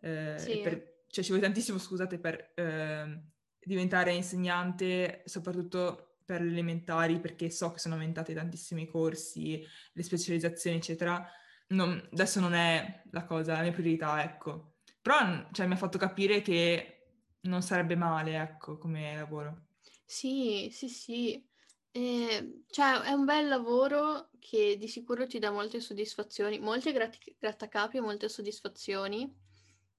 eh, 0.00 0.34
sì. 0.38 0.60
per, 0.60 1.04
cioè 1.08 1.24
ci 1.24 1.30
vuole 1.30 1.44
tantissimo, 1.44 1.78
scusate, 1.78 2.18
per... 2.18 2.52
Eh, 2.54 3.32
diventare 3.64 4.12
insegnante, 4.12 5.22
soprattutto 5.24 6.18
per 6.24 6.40
le 6.40 6.50
elementari, 6.50 7.18
perché 7.20 7.50
so 7.50 7.72
che 7.72 7.78
sono 7.78 7.94
aumentati 7.94 8.34
tantissimi 8.34 8.86
corsi, 8.86 9.64
le 9.92 10.02
specializzazioni, 10.02 10.76
eccetera. 10.76 11.26
Non, 11.74 12.08
adesso 12.12 12.40
non 12.40 12.52
è 12.54 13.02
la 13.10 13.24
cosa, 13.24 13.54
la 13.54 13.62
mia 13.62 13.72
priorità, 13.72 14.22
ecco. 14.22 14.74
Però 15.00 15.48
cioè, 15.52 15.66
mi 15.66 15.74
ha 15.74 15.76
fatto 15.76 15.98
capire 15.98 16.40
che 16.42 17.06
non 17.42 17.62
sarebbe 17.62 17.96
male, 17.96 18.36
ecco, 18.36 18.78
come 18.78 19.14
lavoro. 19.16 19.66
Sì, 20.04 20.68
sì, 20.70 20.88
sì. 20.88 21.48
Eh, 21.90 22.62
cioè, 22.68 23.00
è 23.02 23.12
un 23.12 23.24
bel 23.24 23.48
lavoro 23.48 24.30
che 24.38 24.76
di 24.76 24.88
sicuro 24.88 25.26
ti 25.26 25.38
dà 25.38 25.50
molte 25.50 25.80
soddisfazioni, 25.80 26.58
molte 26.58 26.92
grat- 26.92 27.34
grattacapi 27.38 27.96
e 27.98 28.00
molte 28.00 28.28
soddisfazioni, 28.28 29.32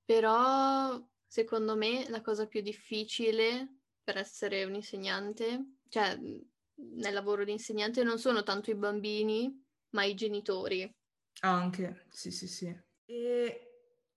però 0.03 1.01
Secondo 1.27 1.75
me 1.75 2.07
la 2.09 2.21
cosa 2.21 2.47
più 2.47 2.61
difficile 2.61 3.79
per 4.01 4.15
essere 4.17 4.63
un 4.63 4.75
insegnante, 4.75 5.79
cioè 5.89 6.17
nel 6.17 7.13
lavoro 7.13 7.43
di 7.43 7.51
insegnante, 7.51 8.03
non 8.03 8.19
sono 8.19 8.41
tanto 8.43 8.71
i 8.71 8.75
bambini, 8.75 9.51
ma 9.89 10.05
i 10.05 10.13
genitori. 10.13 10.89
Anche, 11.41 12.05
sì, 12.09 12.31
sì, 12.31 12.47
sì. 12.47 12.77
E 13.05 13.69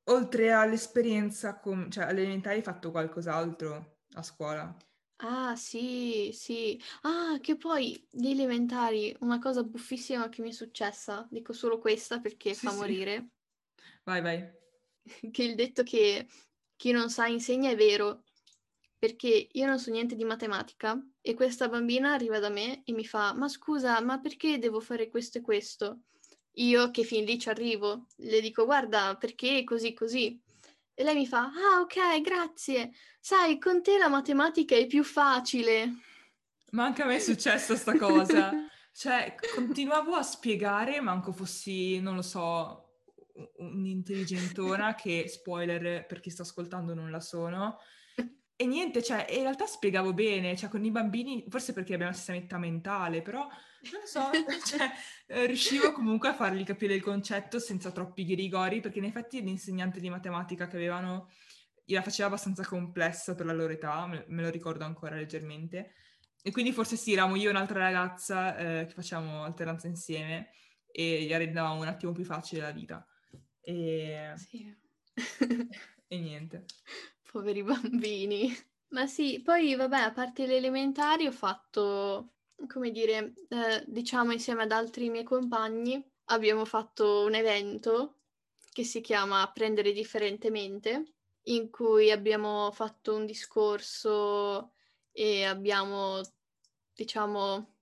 oltre 0.04 0.52
all'esperienza, 0.52 1.58
com- 1.60 1.90
cioè 1.90 2.04
all'elementare 2.04 2.56
hai 2.56 2.62
fatto 2.62 2.90
qualcos'altro 2.90 3.98
a 4.14 4.22
scuola? 4.22 4.76
Ah, 5.20 5.54
sì, 5.56 6.30
sì. 6.32 6.80
Ah, 7.02 7.38
che 7.40 7.56
poi 7.56 8.06
gli 8.10 8.28
elementari, 8.30 9.14
una 9.20 9.38
cosa 9.38 9.62
buffissima 9.64 10.28
che 10.28 10.42
mi 10.42 10.48
è 10.50 10.52
successa, 10.52 11.26
dico 11.30 11.52
solo 11.52 11.78
questa 11.78 12.20
perché 12.20 12.54
sì, 12.54 12.68
fa 12.68 12.70
sì. 12.70 12.72
morire. 12.72 13.30
Vai, 14.06 14.20
vai. 14.22 14.52
che 15.30 15.42
il 15.42 15.54
detto 15.54 15.82
che 15.82 16.26
chi 16.76 16.90
non 16.92 17.10
sa 17.10 17.26
insegna 17.26 17.70
è 17.70 17.76
vero, 17.76 18.24
perché 18.98 19.48
io 19.52 19.66
non 19.66 19.78
so 19.78 19.90
niente 19.90 20.14
di 20.16 20.24
matematica 20.24 21.00
e 21.20 21.34
questa 21.34 21.68
bambina 21.68 22.12
arriva 22.12 22.38
da 22.38 22.48
me 22.48 22.82
e 22.84 22.92
mi 22.92 23.04
fa, 23.04 23.32
ma 23.34 23.48
scusa, 23.48 24.00
ma 24.00 24.20
perché 24.20 24.58
devo 24.58 24.80
fare 24.80 25.08
questo 25.08 25.38
e 25.38 25.40
questo? 25.40 26.02
Io 26.58 26.90
che 26.90 27.04
fin 27.04 27.24
lì 27.24 27.38
ci 27.38 27.48
arrivo, 27.48 28.06
le 28.16 28.40
dico, 28.40 28.64
guarda, 28.64 29.16
perché 29.16 29.62
così 29.64 29.94
così? 29.94 30.40
E 30.92 31.04
lei 31.04 31.14
mi 31.14 31.26
fa, 31.26 31.44
ah 31.44 31.80
ok, 31.80 32.20
grazie, 32.20 32.90
sai, 33.20 33.58
con 33.58 33.82
te 33.82 33.96
la 33.96 34.08
matematica 34.08 34.74
è 34.74 34.86
più 34.86 35.04
facile. 35.04 35.92
Ma 36.70 36.84
anche 36.84 37.02
a 37.02 37.06
me 37.06 37.16
è 37.16 37.20
successa 37.20 37.76
sta 37.76 37.96
cosa. 37.96 38.52
cioè, 38.92 39.36
continuavo 39.54 40.14
a 40.14 40.22
spiegare, 40.22 41.00
manco 41.00 41.32
fossi, 41.32 42.00
non 42.00 42.16
lo 42.16 42.22
so, 42.22 42.88
un'intelligentona 43.58 44.96
che, 44.96 45.28
spoiler 45.28 46.06
per 46.06 46.18
chi 46.18 46.30
sta 46.30 46.42
ascoltando, 46.42 46.92
non 46.92 47.12
la 47.12 47.20
sono. 47.20 47.78
E 48.60 48.66
niente, 48.66 49.04
cioè, 49.04 49.24
in 49.30 49.42
realtà 49.42 49.66
spiegavo 49.66 50.12
bene, 50.12 50.56
cioè 50.56 50.68
con 50.68 50.84
i 50.84 50.90
bambini, 50.90 51.44
forse 51.48 51.72
perché 51.72 51.94
abbiamo 51.94 52.10
la 52.10 52.18
stessa 52.18 52.36
metà 52.36 52.58
mentale, 52.58 53.22
però 53.22 53.42
non 53.42 54.00
lo 54.00 54.04
so, 54.04 54.30
cioè, 54.66 54.90
eh, 55.28 55.46
riuscivo 55.46 55.92
comunque 55.92 56.30
a 56.30 56.34
fargli 56.34 56.64
capire 56.64 56.94
il 56.94 57.00
concetto 57.00 57.60
senza 57.60 57.92
troppi 57.92 58.24
ghirigori, 58.24 58.80
perché 58.80 58.98
in 58.98 59.04
effetti 59.04 59.40
l'insegnante 59.40 60.00
di 60.00 60.10
matematica 60.10 60.66
che 60.66 60.74
avevano 60.74 61.30
la 61.84 62.02
faceva 62.02 62.26
abbastanza 62.26 62.64
complessa 62.64 63.36
per 63.36 63.46
la 63.46 63.52
loro 63.52 63.72
età, 63.72 64.06
me, 64.06 64.24
lo 64.26 64.50
ricordo 64.50 64.84
ancora 64.84 65.14
leggermente. 65.14 65.92
E 66.42 66.50
quindi 66.50 66.72
forse 66.72 66.96
sì, 66.96 67.12
eravamo 67.12 67.36
io 67.36 67.48
e 67.48 67.50
un'altra 67.50 67.78
ragazza 67.78 68.56
eh, 68.56 68.86
che 68.86 68.92
facevamo 68.92 69.44
alternanza 69.44 69.86
insieme 69.86 70.50
e 70.90 71.22
gli 71.22 71.32
rendevamo 71.32 71.80
un 71.80 71.86
attimo 71.86 72.10
più 72.10 72.24
facile 72.24 72.62
la 72.62 72.72
vita. 72.72 73.06
E... 73.60 74.32
Sì. 74.36 74.76
e 76.08 76.18
niente. 76.18 76.64
Poveri 77.30 77.62
bambini. 77.62 78.50
Ma 78.88 79.06
sì, 79.06 79.42
poi 79.42 79.74
vabbè, 79.74 79.98
a 79.98 80.12
parte 80.12 80.46
le 80.46 80.56
elementari 80.56 81.26
ho 81.26 81.32
fatto, 81.32 82.32
come 82.66 82.90
dire, 82.90 83.34
eh, 83.48 83.84
diciamo 83.86 84.32
insieme 84.32 84.62
ad 84.62 84.72
altri 84.72 85.10
miei 85.10 85.24
compagni, 85.24 86.02
abbiamo 86.26 86.64
fatto 86.64 87.24
un 87.24 87.34
evento 87.34 88.14
che 88.72 88.84
si 88.84 89.02
chiama 89.02 89.42
Apprendere 89.42 89.92
differentemente, 89.92 91.12
in 91.44 91.70
cui 91.70 92.10
abbiamo 92.10 92.70
fatto 92.72 93.14
un 93.14 93.26
discorso 93.26 94.72
e 95.12 95.44
abbiamo, 95.44 96.20
diciamo, 96.94 97.74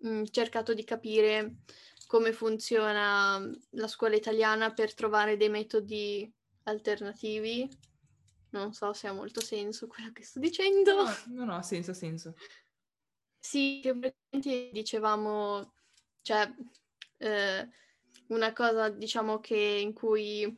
mh, 0.00 0.08
mm, 0.08 0.24
cercato 0.30 0.72
di 0.72 0.84
capire 0.84 1.56
come 2.06 2.32
funziona 2.32 3.38
la 3.70 3.88
scuola 3.88 4.14
italiana 4.16 4.72
per 4.72 4.94
trovare 4.94 5.36
dei 5.36 5.48
metodi 5.50 6.32
alternativi. 6.64 7.68
Non 8.54 8.72
so 8.72 8.92
se 8.92 9.08
ha 9.08 9.12
molto 9.12 9.40
senso 9.40 9.88
quello 9.88 10.12
che 10.12 10.22
sto 10.22 10.38
dicendo. 10.38 11.02
No, 11.02 11.14
no, 11.26 11.44
no 11.44 11.54
ha 11.56 11.62
senso, 11.62 11.90
ha 11.90 11.94
senso. 11.94 12.36
Sì, 13.38 13.80
che 13.82 14.70
dicevamo, 14.72 15.74
cioè, 16.22 16.48
eh, 17.18 17.68
una 18.28 18.52
cosa, 18.52 18.88
diciamo, 18.90 19.40
che 19.40 19.56
in 19.56 19.92
cui 19.92 20.56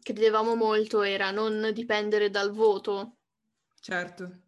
credevamo 0.00 0.54
molto 0.54 1.02
era 1.02 1.32
non 1.32 1.72
dipendere 1.74 2.30
dal 2.30 2.52
voto. 2.52 3.16
Certo. 3.80 4.42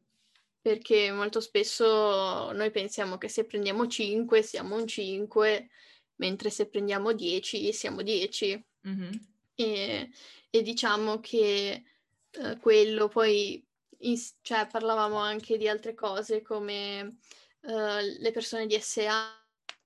Perché 0.61 1.11
molto 1.11 1.41
spesso 1.41 2.53
noi 2.53 2.71
pensiamo 2.71 3.19
che 3.19 3.29
se 3.29 3.45
prendiamo 3.45 3.89
5 3.89 4.41
siamo 4.43 4.77
un 4.77 4.87
5 4.87 5.69
mentre 6.17 6.51
se 6.51 6.69
prendiamo 6.69 7.13
10 7.13 7.73
siamo 7.73 8.03
10. 8.03 8.67
Mm-hmm. 8.87 9.13
E, 9.57 10.11
e, 10.51 10.63
diciamo 10.63 11.19
che 11.19 11.83
eh, 12.31 12.59
quello 12.59 13.09
poi, 13.09 13.65
in, 14.01 14.17
cioè 14.43 14.67
parlavamo 14.67 15.17
anche 15.17 15.57
di 15.57 15.69
altre 15.69 15.95
cose 15.95 16.43
come 16.43 17.19
eh, 17.63 18.19
le 18.19 18.31
persone 18.33 18.67
di 18.67 18.79
SA 18.81 19.35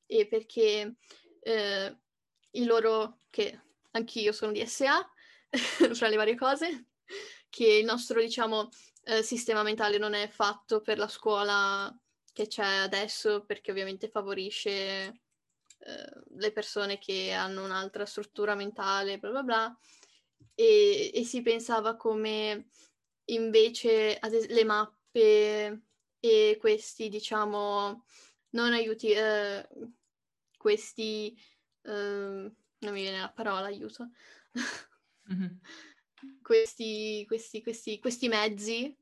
e 0.06 0.26
perché 0.26 0.96
eh, 1.40 1.96
il 2.50 2.66
loro, 2.66 3.20
che 3.30 3.60
anch'io 3.92 4.32
sono 4.32 4.52
di 4.52 4.66
SA, 4.66 5.10
fra 5.94 6.08
le 6.08 6.16
varie 6.16 6.36
cose, 6.36 6.86
che 7.48 7.66
il 7.66 7.84
nostro, 7.84 8.20
diciamo, 8.20 8.68
eh, 9.04 9.22
sistema 9.22 9.62
mentale 9.62 9.98
non 9.98 10.14
è 10.14 10.28
fatto 10.28 10.80
per 10.80 10.98
la 10.98 11.08
scuola 11.08 11.94
che 12.32 12.46
c'è 12.46 12.64
adesso 12.64 13.44
perché 13.44 13.70
ovviamente 13.70 14.08
favorisce 14.08 14.72
eh, 15.84 16.12
le 16.36 16.52
persone 16.52 16.98
che 16.98 17.32
hanno 17.32 17.64
un'altra 17.64 18.06
struttura 18.06 18.54
mentale, 18.54 19.18
bla 19.18 19.30
bla 19.30 19.42
bla, 19.42 19.78
e, 20.54 21.10
e 21.14 21.24
si 21.24 21.42
pensava 21.42 21.96
come 21.96 22.68
invece 23.26 24.18
es- 24.20 24.46
le 24.48 24.64
mappe 24.64 25.82
e 26.20 26.56
questi, 26.60 27.08
diciamo, 27.08 28.04
non 28.50 28.72
aiuti, 28.72 29.10
eh, 29.12 29.66
questi 30.56 31.36
ehm, 31.82 32.54
non 32.78 32.92
mi 32.92 33.02
viene 33.02 33.18
la 33.20 33.30
parola, 33.30 33.66
aiuto. 33.66 34.10
Mhm. 35.28 35.60
questi, 36.42 37.24
questi, 37.26 37.62
questi, 37.62 37.98
questi 37.98 38.28
mezzi 38.28 38.96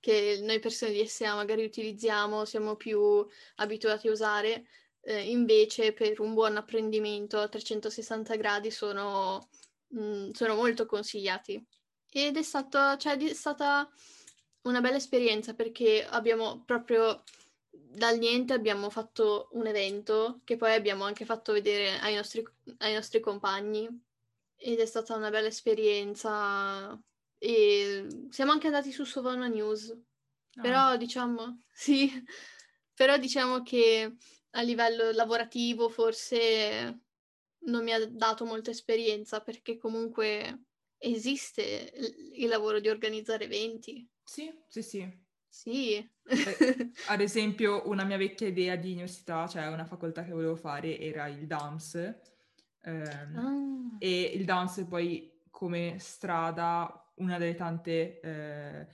che 0.00 0.40
noi 0.42 0.58
persone 0.58 0.92
di 0.92 1.06
SA 1.06 1.34
magari 1.34 1.64
utilizziamo, 1.64 2.44
siamo 2.44 2.76
più 2.76 3.24
abituati 3.56 4.08
a 4.08 4.12
usare, 4.12 4.66
eh, 5.02 5.30
invece 5.30 5.92
per 5.92 6.20
un 6.20 6.34
buon 6.34 6.56
apprendimento 6.56 7.38
a 7.38 7.48
360 7.48 8.34
gradi 8.36 8.70
sono, 8.70 9.48
mh, 9.92 10.30
sono 10.32 10.54
molto 10.54 10.86
consigliati. 10.86 11.64
Ed 12.10 12.36
è, 12.36 12.42
stato, 12.42 12.96
cioè, 12.98 13.16
è 13.16 13.32
stata 13.32 13.88
una 14.62 14.80
bella 14.80 14.96
esperienza 14.96 15.54
perché 15.54 16.06
abbiamo 16.06 16.62
proprio 16.64 17.22
dal 17.70 18.18
niente 18.18 18.52
abbiamo 18.52 18.90
fatto 18.90 19.48
un 19.52 19.66
evento 19.66 20.40
che 20.44 20.56
poi 20.56 20.74
abbiamo 20.74 21.04
anche 21.04 21.24
fatto 21.24 21.52
vedere 21.52 21.98
ai 22.00 22.14
nostri, 22.14 22.46
ai 22.78 22.94
nostri 22.94 23.20
compagni 23.20 23.88
ed 24.56 24.78
è 24.78 24.86
stata 24.86 25.14
una 25.14 25.30
bella 25.30 25.48
esperienza 25.48 26.98
e 27.38 28.06
siamo 28.30 28.52
anche 28.52 28.68
andati 28.68 28.92
su 28.92 29.04
Sovana 29.04 29.48
News. 29.48 29.90
Ah. 30.54 30.60
Però 30.60 30.96
diciamo, 30.96 31.62
sì, 31.72 32.10
però 32.94 33.16
diciamo 33.18 33.62
che 33.62 34.16
a 34.50 34.62
livello 34.62 35.10
lavorativo 35.12 35.88
forse 35.88 37.00
non 37.66 37.84
mi 37.84 37.92
ha 37.92 38.06
dato 38.06 38.44
molta 38.44 38.70
esperienza 38.70 39.40
perché 39.40 39.76
comunque 39.76 40.64
esiste 40.98 41.92
il 42.34 42.48
lavoro 42.48 42.80
di 42.80 42.88
organizzare 42.88 43.44
eventi. 43.44 44.08
Sì, 44.24 44.50
sì, 44.68 44.82
sì. 44.82 45.26
Sì. 45.48 46.10
Ad 47.04 47.20
esempio, 47.20 47.88
una 47.88 48.04
mia 48.04 48.16
vecchia 48.16 48.46
idea 48.46 48.76
di 48.76 48.92
università, 48.92 49.46
cioè 49.48 49.66
una 49.68 49.84
facoltà 49.84 50.22
che 50.24 50.30
volevo 50.32 50.56
fare, 50.56 50.98
era 50.98 51.26
il 51.26 51.46
DAMS. 51.46 51.94
ehm, 52.82 53.34
Ah. 53.36 53.98
E 53.98 54.20
il 54.34 54.44
DAMS 54.44 54.86
poi 54.88 55.42
come 55.50 55.98
strada, 55.98 57.12
una 57.16 57.38
delle 57.38 57.54
tante, 57.54 58.18
eh, 58.20 58.86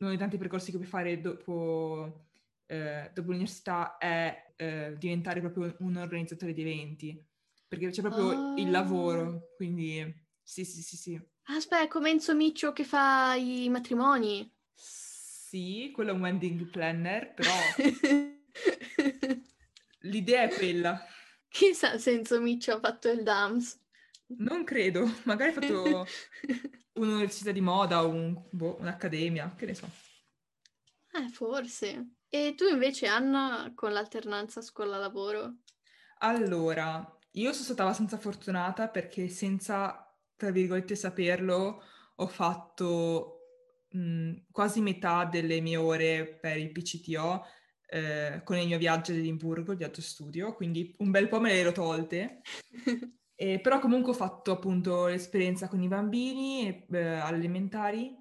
uno 0.00 0.08
dei 0.08 0.18
tanti 0.18 0.36
percorsi 0.38 0.70
che 0.72 0.78
puoi 0.78 0.88
fare 0.88 1.20
dopo, 1.20 2.26
eh, 2.66 3.10
dopo 3.14 3.28
l'università 3.30 3.96
è 3.98 4.54
eh, 4.56 4.96
diventare 4.98 5.40
proprio 5.40 5.76
un 5.80 5.96
organizzatore 5.96 6.52
di 6.52 6.62
eventi, 6.62 7.27
perché 7.68 7.90
c'è 7.90 8.00
proprio 8.02 8.54
il 8.56 8.68
Ah. 8.68 8.70
lavoro, 8.70 9.52
quindi 9.56 10.26
sì, 10.42 10.64
sì, 10.64 10.80
sì, 10.82 10.96
sì. 10.96 11.20
Aspetta, 11.50 11.82
è 11.82 11.88
come 11.88 12.10
Enzo 12.10 12.34
Miccio 12.34 12.72
che 12.72 12.84
fa 12.84 13.34
i 13.34 13.68
matrimoni. 13.68 14.50
Sì, 14.74 15.90
quello 15.94 16.10
è 16.10 16.14
un 16.14 16.20
wedding 16.20 16.64
planner, 16.70 17.32
però 17.34 17.52
l'idea 20.00 20.42
è 20.44 20.48
quella. 20.50 21.04
Chissà 21.50 21.98
se 21.98 22.12
Enzo 22.12 22.40
Miccio 22.40 22.72
ha 22.74 22.80
fatto 22.80 23.10
il 23.10 23.22
DAMS. 23.22 23.78
Non 24.38 24.64
credo, 24.64 25.06
magari 25.24 25.50
ha 25.50 25.54
fatto 25.54 26.06
un'università 26.94 27.52
di 27.52 27.60
moda 27.60 28.02
o 28.04 28.08
un- 28.08 28.42
boh, 28.50 28.76
un'accademia, 28.80 29.54
che 29.56 29.66
ne 29.66 29.74
so. 29.74 29.88
Eh, 31.12 31.28
forse. 31.28 32.12
E 32.30 32.54
tu 32.56 32.64
invece, 32.66 33.06
Anna, 33.08 33.72
con 33.74 33.92
l'alternanza 33.92 34.60
scuola-lavoro? 34.62 35.56
Allora, 36.20 37.17
io 37.32 37.52
sono 37.52 37.64
stata 37.64 37.82
abbastanza 37.84 38.18
fortunata 38.18 38.88
perché 38.88 39.28
senza, 39.28 40.14
tra 40.36 40.50
virgolette, 40.50 40.94
saperlo, 40.94 41.82
ho 42.16 42.26
fatto 42.26 43.38
mh, 43.90 44.46
quasi 44.50 44.80
metà 44.80 45.24
delle 45.24 45.60
mie 45.60 45.76
ore 45.76 46.38
per 46.40 46.56
il 46.56 46.72
PCTO 46.72 47.44
eh, 47.90 48.42
con 48.44 48.58
il 48.58 48.66
mio 48.66 48.78
viaggio 48.78 49.12
ad 49.12 49.18
Edimburgo, 49.18 49.72
il 49.72 49.78
viaggio 49.78 50.02
studio, 50.02 50.54
quindi 50.54 50.94
un 50.98 51.10
bel 51.10 51.28
po' 51.28 51.40
me 51.40 51.52
le 51.52 51.58
ero 51.58 51.72
tolte. 51.72 52.40
Eh, 53.40 53.60
però 53.60 53.78
comunque 53.78 54.10
ho 54.10 54.14
fatto 54.16 54.50
appunto 54.50 55.06
l'esperienza 55.06 55.68
con 55.68 55.80
i 55.80 55.86
bambini 55.86 56.84
eh, 56.90 56.98
elementari 56.98 58.17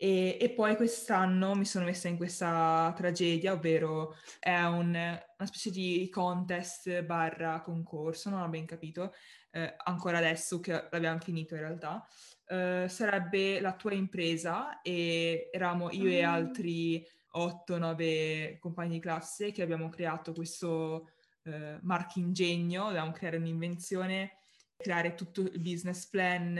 e, 0.00 0.38
e 0.40 0.50
poi 0.50 0.76
quest'anno 0.76 1.54
mi 1.56 1.64
sono 1.64 1.84
messa 1.84 2.06
in 2.08 2.16
questa 2.16 2.92
tragedia, 2.96 3.52
ovvero 3.52 4.14
è 4.38 4.56
un- 4.62 4.88
una 4.94 5.46
specie 5.46 5.70
di 5.70 6.08
contest 6.08 7.02
barra 7.02 7.60
concorso, 7.60 8.30
non 8.30 8.42
ho 8.42 8.48
ben 8.48 8.64
capito, 8.64 9.12
eh, 9.50 9.74
ancora 9.84 10.18
adesso 10.18 10.60
che 10.60 10.72
l'abbiamo 10.90 11.18
finito 11.18 11.54
in 11.54 11.60
realtà. 11.60 12.06
Eh, 12.46 12.86
sarebbe 12.88 13.60
la 13.60 13.74
tua 13.74 13.92
impresa 13.92 14.80
e 14.82 15.48
eravamo 15.52 15.90
io 15.90 16.08
e 16.08 16.22
Ah. 16.22 16.32
altri 16.32 17.04
8-9 17.32 18.56
compagni 18.60 18.94
di 18.94 19.00
classe 19.00 19.50
che 19.52 19.62
abbiamo 19.62 19.88
creato 19.88 20.32
questo 20.32 21.10
eh, 21.44 21.78
marchingegno, 21.82 22.84
dovevamo 22.84 23.12
creare 23.12 23.36
un'invenzione 23.38 24.37
creare 24.78 25.14
tutto 25.14 25.40
il 25.42 25.60
business 25.60 26.06
plan, 26.06 26.56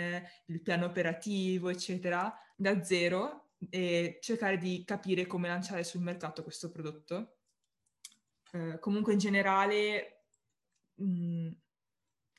il 0.46 0.61
piano 0.61 0.87
operativo, 0.87 1.68
eccetera, 1.68 2.35
da 2.57 2.83
zero 2.83 3.52
e 3.70 4.18
cercare 4.20 4.59
di 4.59 4.83
capire 4.85 5.26
come 5.26 5.48
lanciare 5.48 5.85
sul 5.85 6.02
mercato 6.02 6.42
questo 6.42 6.70
prodotto. 6.70 7.37
Eh, 8.52 8.78
comunque 8.81 9.12
in 9.12 9.18
generale, 9.18 10.24
mh, 10.94 11.50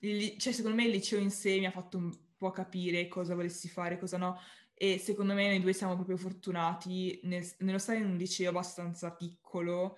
il- 0.02 0.38
cioè 0.38 0.54
secondo 0.54 0.76
me 0.76 0.86
il 0.86 0.92
liceo 0.92 1.20
in 1.20 1.32
sé 1.32 1.58
mi 1.60 1.66
ha 1.66 1.72
fatto 1.72 1.98
un 1.98 2.12
po' 2.38 2.52
capire 2.52 3.08
cosa 3.08 3.36
volessi 3.36 3.70
fare, 3.70 3.98
cosa 3.98 4.18
no, 4.18 4.38
e 4.74 4.98
secondo 4.98 5.34
me 5.34 5.48
noi 5.48 5.62
due 5.62 5.74
siamo 5.74 5.96
proprio 5.96 6.18
fortunati 6.18 7.20
nel- 7.24 7.56
nello 7.60 7.78
stare 7.80 8.00
in 8.00 8.06
un 8.06 8.18
liceo 8.18 8.50
abbastanza 8.50 9.14
piccolo 9.16 9.98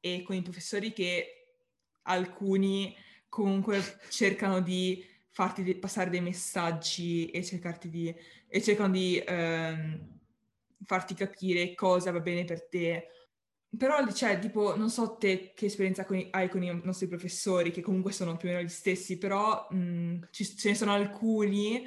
e 0.00 0.22
con 0.22 0.36
i 0.36 0.42
professori 0.42 0.92
che 0.92 1.46
alcuni 2.02 2.94
comunque 3.28 3.80
cercano 4.10 4.60
di 4.60 5.04
farti 5.34 5.62
de- 5.64 5.78
passare 5.78 6.10
dei 6.10 6.22
messaggi 6.22 7.26
e 7.30 7.40
di 7.90 8.14
e 8.48 8.62
cercano 8.62 8.92
di 8.92 9.18
ehm, 9.26 10.20
farti 10.84 11.14
capire 11.14 11.74
cosa 11.74 12.12
va 12.12 12.20
bene 12.20 12.44
per 12.44 12.68
te. 12.68 13.08
Però, 13.76 14.06
cioè, 14.12 14.38
tipo, 14.38 14.76
non 14.76 14.88
so 14.90 15.16
te 15.16 15.52
che 15.54 15.66
esperienza 15.66 16.04
con 16.04 16.16
i- 16.16 16.28
hai 16.30 16.48
con 16.48 16.62
i 16.62 16.80
nostri 16.84 17.08
professori, 17.08 17.72
che 17.72 17.80
comunque 17.82 18.12
sono 18.12 18.36
più 18.36 18.48
o 18.48 18.52
meno 18.52 18.64
gli 18.64 18.68
stessi, 18.70 19.18
però 19.18 19.66
mh, 19.70 20.28
ci- 20.30 20.56
ce 20.56 20.68
ne 20.70 20.74
sono 20.76 20.92
alcuni 20.92 21.84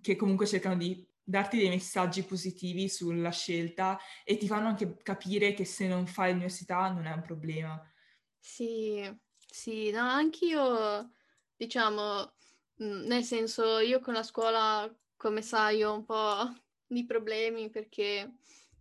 che 0.00 0.16
comunque 0.16 0.46
cercano 0.46 0.76
di 0.76 1.06
darti 1.22 1.58
dei 1.58 1.68
messaggi 1.68 2.22
positivi 2.24 2.88
sulla 2.88 3.30
scelta 3.30 3.98
e 4.24 4.38
ti 4.38 4.46
fanno 4.46 4.68
anche 4.68 4.96
capire 5.02 5.52
che 5.52 5.64
se 5.66 5.86
non 5.86 6.06
fai 6.06 6.30
l'università 6.32 6.90
non 6.90 7.06
è 7.06 7.12
un 7.12 7.20
problema. 7.22 7.82
Sì, 8.40 9.02
sì, 9.36 9.90
no, 9.90 10.00
anch'io, 10.00 11.10
diciamo, 11.56 12.34
nel 12.78 13.24
senso, 13.24 13.78
io 13.78 14.00
con 14.00 14.14
la 14.14 14.22
scuola, 14.22 14.92
come 15.16 15.42
sai, 15.42 15.82
ho 15.82 15.94
un 15.94 16.04
po' 16.04 16.52
di 16.86 17.04
problemi 17.04 17.70
perché 17.70 18.32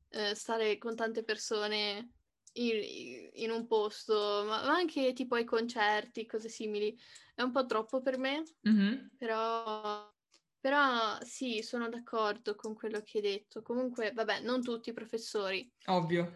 eh, 0.10 0.36
stare 0.36 0.78
con 0.78 0.96
tante 0.96 1.24
persone 1.24 2.14
in, 2.54 3.30
in 3.34 3.52
un 3.52 3.68
posto, 3.68 4.44
ma, 4.46 4.64
ma 4.66 4.74
anche 4.76 5.14
tipo 5.14 5.36
ai 5.36 5.46
concerti, 5.46 6.26
cose 6.26 6.50
simili, 6.50 6.98
è 7.36 7.42
un 7.42 7.52
po' 7.52 7.66
troppo 7.66 8.02
per 8.02 8.18
me, 8.18 8.44
Mhm, 8.64 9.10
però, 9.18 10.12
però 10.60 11.20
sì, 11.22 11.62
sono 11.62 11.90
d'accordo 11.90 12.56
con 12.56 12.74
quello 12.74 13.02
che 13.02 13.18
hai 13.18 13.24
detto. 13.24 13.62
Comunque, 13.62 14.12
vabbè, 14.12 14.42
non 14.42 14.62
tutti 14.62 14.90
i 14.90 14.94
professori. 14.94 15.70
Ovvio. 15.88 16.32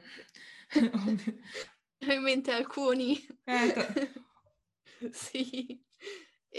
Ovvio. 0.94 1.34
Ho 2.08 2.12
in 2.14 2.24
mente 2.24 2.52
alcuni. 2.52 3.16
Eh, 3.46 3.72
ta- 3.74 3.94
Sì. 5.14 5.84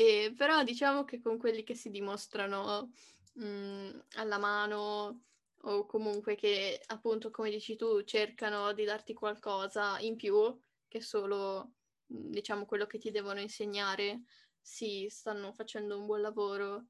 E, 0.02 0.34
però 0.36 0.64
diciamo 0.64 1.04
che 1.04 1.20
con 1.20 1.38
quelli 1.38 1.62
che 1.62 1.76
si 1.76 1.88
dimostrano 1.88 2.90
mh, 3.34 3.98
alla 4.16 4.38
mano 4.38 5.22
o 5.64 5.86
comunque 5.86 6.34
che 6.34 6.80
appunto 6.86 7.30
come 7.30 7.50
dici 7.50 7.76
tu 7.76 8.02
cercano 8.02 8.72
di 8.72 8.84
darti 8.84 9.14
qualcosa 9.14 10.00
in 10.00 10.16
più 10.16 10.60
che 10.88 11.00
solo 11.00 11.74
mh, 12.06 12.30
diciamo 12.30 12.66
quello 12.66 12.86
che 12.86 12.98
ti 12.98 13.12
devono 13.12 13.38
insegnare, 13.38 14.22
sì, 14.60 15.06
stanno 15.08 15.52
facendo 15.52 15.96
un 15.96 16.06
buon 16.06 16.20
lavoro. 16.20 16.86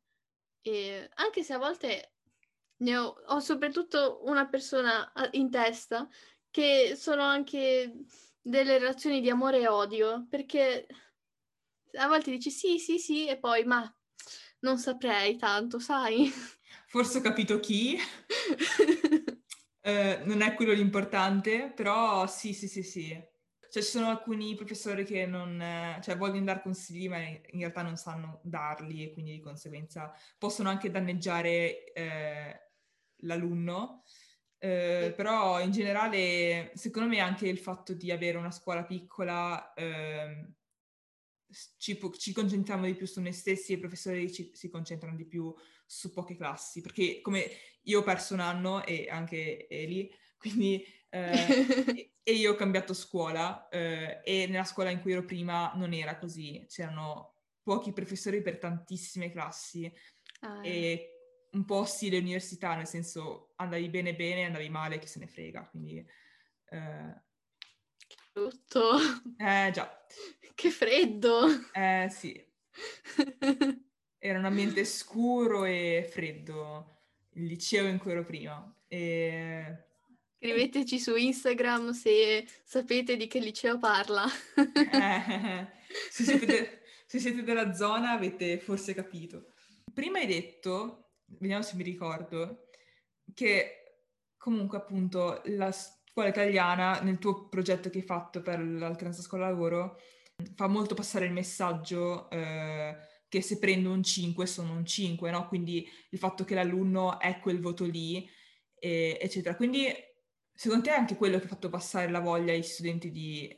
E 0.63 1.11
anche 1.17 1.43
se 1.43 1.53
a 1.53 1.59
volte 1.59 2.15
ne 2.79 2.97
ho, 2.97 3.15
ho 3.27 3.41
soprattutto 3.41 4.21
una 4.25 4.49
persona 4.49 5.13
in 5.33 5.51
testa 5.51 6.09
che 6.51 6.95
sono 6.97 7.23
anche 7.23 7.95
delle 8.41 8.79
relazioni 8.79 9.21
di 9.21 9.29
amore 9.29 9.61
e 9.61 9.69
odio, 9.69 10.27
perché 10.31 10.87
a 11.99 12.07
volte 12.09 12.31
dici 12.31 12.51
sì, 12.51 12.79
sì, 12.79 12.99
sì, 12.99 13.29
e 13.29 13.39
poi 13.39 13.65
ma 13.65 13.95
non 14.61 14.79
saprei 14.79 15.37
tanto, 15.37 15.79
sai? 15.79 16.31
Forse 16.89 17.19
ho 17.19 17.21
capito 17.21 17.61
chi. 17.61 17.97
Eh, 19.85 20.23
non 20.27 20.43
è 20.43 20.55
quello 20.55 20.73
l'importante, 20.73 21.73
però 21.75 22.27
sì, 22.29 22.55
sì, 22.55 22.69
sì, 22.69 22.85
sì. 22.85 23.09
Cioè, 23.69 23.83
ci 23.83 23.89
sono 23.91 24.07
alcuni 24.11 24.55
professori 24.55 25.05
che 25.05 25.27
non, 25.27 25.61
eh, 25.61 25.99
cioè, 26.03 26.17
vogliono 26.17 26.45
dar 26.45 26.63
consigli, 26.63 27.09
ma 27.09 27.19
in 27.19 27.41
realtà 27.59 27.83
non 27.83 27.97
sanno 27.97 28.41
darli 28.45 29.03
e 29.03 29.13
quindi 29.13 29.33
di 29.33 29.41
conseguenza 29.41 30.15
possono 30.39 30.69
anche 30.69 30.91
danneggiare 30.91 31.93
eh, 31.93 32.71
l'alunno. 33.23 34.05
Eh, 34.59 35.13
però 35.17 35.61
in 35.61 35.73
generale, 35.73 36.71
secondo 36.77 37.09
me 37.09 37.19
anche 37.19 37.49
il 37.49 37.59
fatto 37.59 37.93
di 37.93 38.13
avere 38.13 38.37
una 38.37 38.53
scuola 38.53 38.85
piccola 38.85 39.73
ehm, 39.75 40.55
ci, 41.77 41.99
ci, 42.19 42.33
concentriamo 42.33 42.87
di 42.87 42.95
più 42.95 43.07
su 43.07 43.21
noi 43.21 43.33
stessi 43.33 43.73
e 43.73 43.77
i 43.77 43.79
professori 43.79 44.33
ci, 44.33 44.51
si 44.53 44.69
concentrano 44.69 45.17
di 45.17 45.27
più 45.27 45.55
su 45.87 46.13
poche 46.13 46.37
classi, 46.37 46.81
perché 46.81 47.21
come 47.21 47.51
io 47.83 48.01
ho 48.01 48.03
perso 48.03 48.35
un 48.35 48.41
anno 48.41 48.85
e 48.85 49.09
anche 49.11 49.67
Eli, 49.69 50.11
quindi 50.39 50.85
eh, 51.11 52.11
e 52.23 52.33
io 52.33 52.53
ho 52.53 52.55
cambiato 52.55 52.95
scuola 52.95 53.69
eh, 53.69 54.21
e 54.25 54.47
nella 54.49 54.65
scuola 54.65 54.91
in 54.91 55.01
cui 55.01 55.13
ero 55.13 55.25
prima 55.25 55.73
non 55.75 55.93
era 55.93 56.19
così, 56.19 56.65
c'erano 56.69 57.37
pochi 57.63 57.93
professori 57.93 58.43
per 58.43 58.59
tantissime 58.59 59.31
classi 59.31 59.93
ah. 60.41 60.61
e 60.67 61.09
un 61.53 61.65
po' 61.65 61.85
stile 61.85 62.19
università, 62.19 62.75
nel 62.75 62.87
senso 62.87 63.53
andavi 63.57 63.89
bene 63.89 64.15
bene, 64.15 64.45
andavi 64.45 64.69
male, 64.69 64.99
chi 64.99 65.07
se 65.07 65.19
ne 65.19 65.27
frega, 65.27 65.69
quindi... 65.69 66.05
Eh... 66.69 67.31
Brutto. 68.33 68.97
Eh 69.37 69.71
già. 69.73 70.05
Che 70.55 70.71
freddo! 70.71 71.47
Eh 71.73 72.09
sì. 72.11 72.43
Era 74.19 74.39
un 74.39 74.45
ambiente 74.47 74.85
scuro 74.85 75.65
e 75.65 76.09
freddo, 76.11 77.03
il 77.35 77.45
liceo 77.45 77.87
in 77.87 77.99
cui 77.99 78.13
ero 78.13 78.25
prima. 78.25 78.75
E... 78.89 79.85
Scriveteci 80.39 80.99
su 80.99 81.15
Instagram 81.15 81.91
se 81.91 82.47
sapete 82.65 83.17
di 83.17 83.27
che 83.27 83.39
liceo 83.39 83.79
parla. 83.79 84.25
eh, 84.57 85.69
se, 86.11 86.25
siete, 86.25 86.83
se 87.05 87.19
siete 87.19 87.43
della 87.43 87.75
zona 87.75 88.13
avete 88.13 88.59
forse 88.59 88.95
capito. 88.95 89.53
Prima 89.93 90.19
hai 90.21 90.27
detto, 90.27 91.17
vediamo 91.27 91.63
se 91.63 91.77
mi 91.77 91.83
ricordo, 91.83 92.69
che 93.35 93.99
comunque 94.39 94.79
appunto 94.79 95.43
la 95.47 95.71
scuola 96.13 96.29
italiana 96.29 97.01
nel 97.01 97.19
tuo 97.19 97.49
progetto 97.49 97.89
che 97.89 97.99
hai 97.99 98.05
fatto 98.05 98.43
per 98.43 98.61
l'alternanza 98.61 99.23
scuola-lavoro 99.23 99.99
fa 100.55 100.67
molto 100.67 100.95
passare 100.95 101.25
il 101.25 101.33
messaggio 101.33 102.29
eh, 102.31 102.97
che 103.29 103.41
se 103.41 103.59
prendo 103.59 103.91
un 103.91 104.03
5 104.03 104.45
sono 104.47 104.73
un 104.73 104.85
5, 104.85 105.31
no? 105.31 105.49
Quindi 105.49 105.89
il 106.11 106.19
fatto 106.19 106.45
che 106.45 106.55
l'alunno 106.55 107.19
è 107.19 107.41
quel 107.41 107.61
voto 107.61 107.85
lì, 107.85 108.29
e, 108.75 109.17
eccetera. 109.19 109.57
Quindi 109.57 109.87
secondo 110.53 110.85
te 110.85 110.91
è 110.91 110.99
anche 110.99 111.17
quello 111.17 111.39
che 111.39 111.45
ha 111.45 111.49
fatto 111.49 111.71
passare 111.71 112.11
la 112.11 112.21
voglia 112.21 112.53
ai 112.53 112.63
studenti 112.63 113.11
di 113.11 113.51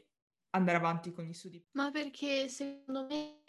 andare 0.51 0.77
avanti 0.77 1.11
con 1.11 1.25
gli 1.25 1.33
studi? 1.33 1.65
Ma 1.73 1.91
perché 1.91 2.49
secondo 2.49 3.07
me, 3.07 3.43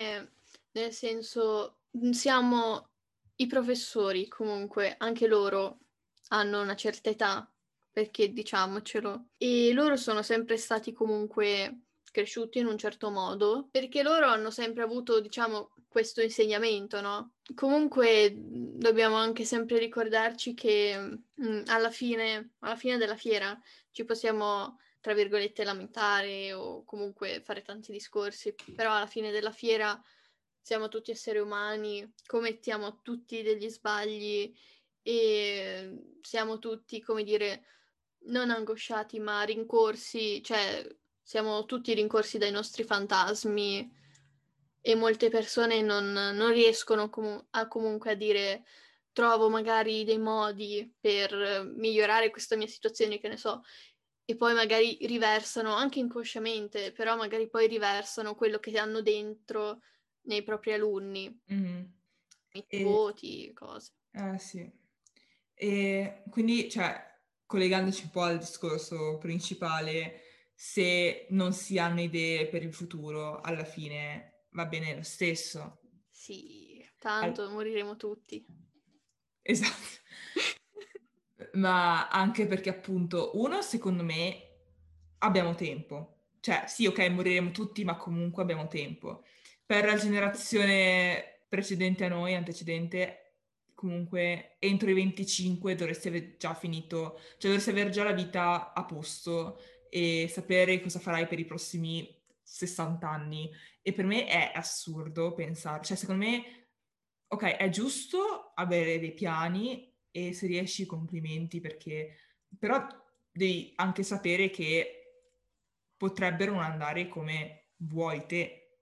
nel 0.71 0.91
senso, 0.91 1.81
siamo 2.11 2.89
i 3.35 3.45
professori 3.45 4.27
comunque, 4.27 4.95
anche 4.97 5.27
loro 5.27 5.79
hanno 6.29 6.61
una 6.61 6.75
certa 6.75 7.11
età, 7.11 7.54
perché 7.95 8.33
diciamocelo, 8.33 9.27
e 9.37 9.71
loro 9.71 9.95
sono 9.95 10.21
sempre 10.21 10.57
stati 10.57 10.91
comunque 10.91 11.83
cresciuti 12.11 12.59
in 12.59 12.65
un 12.65 12.77
certo 12.77 13.09
modo, 13.09 13.69
perché 13.71 14.03
loro 14.03 14.25
hanno 14.25 14.51
sempre 14.51 14.83
avuto, 14.83 15.21
diciamo, 15.21 15.73
questo 15.87 16.21
insegnamento, 16.21 16.99
no? 16.99 17.35
Comunque 17.55 18.33
dobbiamo 18.35 19.15
anche 19.15 19.45
sempre 19.45 19.79
ricordarci 19.79 20.53
che 20.53 21.21
mh, 21.33 21.61
alla, 21.67 21.89
fine, 21.89 22.55
alla 22.59 22.75
fine 22.75 22.97
della 22.97 23.15
fiera 23.15 23.57
ci 23.91 24.03
possiamo, 24.03 24.77
tra 24.99 25.13
virgolette, 25.13 25.63
lamentare 25.63 26.51
o 26.51 26.83
comunque 26.83 27.39
fare 27.45 27.61
tanti 27.61 27.93
discorsi, 27.93 28.53
però 28.75 28.93
alla 28.93 29.07
fine 29.07 29.31
della 29.31 29.51
fiera 29.51 29.97
siamo 30.59 30.89
tutti 30.89 31.11
esseri 31.11 31.39
umani, 31.39 32.13
commettiamo 32.25 32.99
tutti 33.01 33.41
degli 33.41 33.69
sbagli 33.69 34.53
e 35.01 35.97
siamo 36.19 36.59
tutti, 36.59 36.99
come 36.99 37.23
dire, 37.23 37.63
non 38.25 38.49
angosciati, 38.49 39.19
ma 39.19 39.41
rincorsi, 39.43 40.41
cioè 40.43 40.87
siamo 41.21 41.65
tutti 41.65 41.93
rincorsi 41.93 42.37
dai 42.37 42.51
nostri 42.51 42.83
fantasmi 42.83 43.91
e 44.81 44.95
molte 44.95 45.29
persone 45.29 45.81
non, 45.81 46.11
non 46.11 46.51
riescono 46.51 47.09
com- 47.09 47.43
a 47.51 47.67
comunque 47.67 48.11
a 48.11 48.15
dire 48.15 48.63
trovo 49.11 49.49
magari 49.49 50.03
dei 50.03 50.19
modi 50.19 50.93
per 50.99 51.71
migliorare 51.75 52.29
questa 52.29 52.55
mia 52.55 52.67
situazione, 52.67 53.17
che 53.17 53.29
ne 53.29 53.37
so, 53.37 53.63
e 54.25 54.35
poi 54.35 54.53
magari 54.53 54.97
riversano 55.01 55.73
anche 55.73 55.99
inconsciamente, 55.99 56.91
però 56.91 57.15
magari 57.15 57.47
poi 57.47 57.67
riversano 57.67 58.35
quello 58.35 58.59
che 58.59 58.77
hanno 58.77 59.01
dentro 59.01 59.81
nei 60.23 60.43
propri 60.43 60.73
alunni, 60.73 61.41
mm-hmm. 61.51 61.83
i 62.69 62.83
voti, 62.83 63.53
cose. 63.53 63.91
Eh 64.11 64.37
sì. 64.37 64.69
E 65.53 66.23
quindi, 66.29 66.69
cioè, 66.69 67.14
collegandoci 67.45 68.03
un 68.03 68.09
po' 68.09 68.21
al 68.21 68.37
discorso 68.37 69.17
principale, 69.17 70.21
se 70.53 71.27
non 71.29 71.53
si 71.53 71.77
hanno 71.77 72.01
idee 72.01 72.47
per 72.47 72.63
il 72.63 72.73
futuro, 72.73 73.41
alla 73.41 73.65
fine 73.65 74.45
va 74.51 74.65
bene 74.65 74.95
lo 74.95 75.03
stesso. 75.03 75.81
Sì, 76.09 76.83
tanto 76.97 77.43
All... 77.43 77.51
moriremo 77.51 77.95
tutti. 77.97 78.45
Esatto. 79.41 80.01
Ma 81.53 82.07
anche 82.09 82.47
perché 82.47 82.69
appunto, 82.69 83.31
uno, 83.35 83.61
secondo 83.61 84.03
me, 84.03 84.45
abbiamo 85.19 85.55
tempo. 85.55 86.29
Cioè, 86.39 86.65
sì, 86.67 86.85
ok, 86.85 87.09
moriremo 87.09 87.51
tutti, 87.51 87.83
ma 87.83 87.95
comunque 87.95 88.43
abbiamo 88.43 88.67
tempo. 88.67 89.23
Per 89.65 89.85
la 89.85 89.95
generazione 89.95 91.45
precedente 91.49 92.05
a 92.05 92.09
noi, 92.09 92.35
antecedente, 92.35 93.24
comunque 93.75 94.55
entro 94.59 94.89
i 94.89 94.93
25 94.93 95.75
dovresti 95.75 96.07
aver 96.07 96.37
già 96.37 96.55
finito, 96.55 97.19
cioè 97.37 97.51
dovresti 97.51 97.69
avere 97.69 97.89
già 97.91 98.03
la 98.03 98.13
vita 98.13 98.73
a 98.73 98.83
posto 98.85 99.59
e 99.89 100.27
sapere 100.31 100.81
cosa 100.81 100.99
farai 100.99 101.27
per 101.27 101.39
i 101.39 101.45
prossimi 101.45 102.23
60 102.41 103.07
anni. 103.07 103.51
E 103.81 103.93
per 103.93 104.05
me 104.05 104.25
è 104.25 104.51
assurdo 104.55 105.33
pensare, 105.33 105.83
cioè 105.83 105.97
secondo 105.97 106.25
me, 106.25 106.69
ok, 107.27 107.43
è 107.43 107.69
giusto 107.69 108.53
avere 108.55 108.97
dei 108.99 109.13
piani 109.13 109.93
e 110.09 110.33
se 110.33 110.47
riesci 110.47 110.85
complimenti 110.85 111.59
perché, 111.59 112.15
però 112.57 112.87
devi 113.29 113.73
anche 113.75 114.01
sapere 114.01 114.49
che 114.49 115.01
potrebbero 115.97 116.53
non 116.53 116.63
andare 116.63 117.07
come 117.07 117.71
vuoi 117.77 118.25
te. 118.25 118.79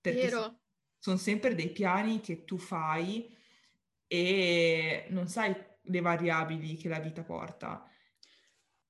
Perché 0.00 0.22
Vero. 0.22 0.60
sono 0.98 1.16
sempre 1.16 1.54
dei 1.54 1.70
piani 1.70 2.20
che 2.20 2.44
tu 2.44 2.58
fai 2.58 3.36
e 4.08 5.06
non 5.10 5.28
sai 5.28 5.54
le 5.82 6.00
variabili 6.00 6.76
che 6.76 6.88
la 6.88 6.98
vita 6.98 7.22
porta. 7.22 7.88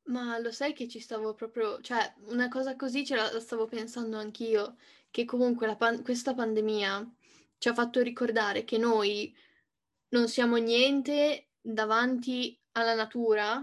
Ma 0.04 0.38
lo 0.38 0.50
sai 0.50 0.72
che 0.72 0.88
ci 0.88 1.00
stavo 1.00 1.34
proprio, 1.34 1.80
cioè 1.82 2.14
una 2.28 2.48
cosa 2.48 2.76
così 2.76 3.04
ce 3.04 3.14
la, 3.14 3.40
stavo 3.40 3.66
pensando 3.66 4.16
anch'io, 4.16 4.76
che 5.10 5.26
comunque 5.26 5.76
pan- 5.76 6.02
questa 6.02 6.32
pandemia 6.34 7.14
ci 7.58 7.68
ha 7.68 7.74
fatto 7.74 8.00
ricordare 8.00 8.64
che 8.64 8.78
noi 8.78 9.34
non 10.10 10.28
siamo 10.28 10.56
niente 10.56 11.50
davanti 11.60 12.58
alla 12.72 12.94
natura 12.94 13.62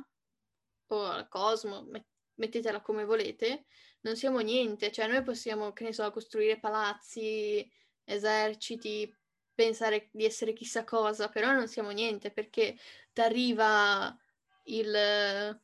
o 0.88 1.04
al 1.04 1.28
cosmo, 1.28 1.82
met- 1.84 2.06
mettetela 2.36 2.82
come 2.82 3.06
volete, 3.06 3.66
non 4.02 4.16
siamo 4.16 4.40
niente, 4.40 4.92
cioè 4.92 5.08
noi 5.08 5.24
possiamo, 5.24 5.74
che 5.74 5.86
ne 5.86 5.94
so, 5.94 6.12
costruire 6.12 6.60
palazzi, 6.60 7.68
eserciti, 8.04 9.12
pensare 9.56 10.10
di 10.12 10.26
essere 10.26 10.54
chissà 10.54 10.84
cosa, 10.84 11.30
però 11.30 11.52
non 11.54 11.68
siamo 11.68 11.90
niente 11.92 12.32
perché 12.32 12.78
ti 13.14 13.22
arriva 13.22 14.16
il 14.66 15.60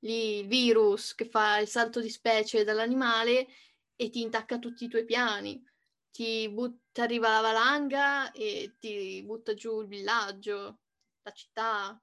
il 0.00 0.46
virus 0.46 1.14
che 1.14 1.24
fa 1.24 1.58
il 1.58 1.68
salto 1.68 2.00
di 2.00 2.10
specie 2.10 2.64
dall'animale 2.64 3.48
e 3.96 4.10
ti 4.10 4.20
intacca 4.20 4.58
tutti 4.58 4.84
i 4.84 4.88
tuoi 4.88 5.04
piani. 5.04 5.62
Ti, 6.10 6.48
but- 6.50 6.98
arriva 6.98 7.28
la 7.28 7.40
valanga 7.40 8.30
e 8.32 8.76
ti 8.78 9.22
butta 9.24 9.54
giù 9.54 9.82
il 9.82 9.88
villaggio, 9.88 10.78
la 11.22 11.30
città. 11.32 12.00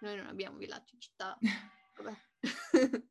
Noi 0.00 0.16
non 0.16 0.26
abbiamo 0.26 0.58
villaggi 0.58 0.94
in 0.94 1.00
città. 1.00 1.38
Vabbè. 1.96 3.02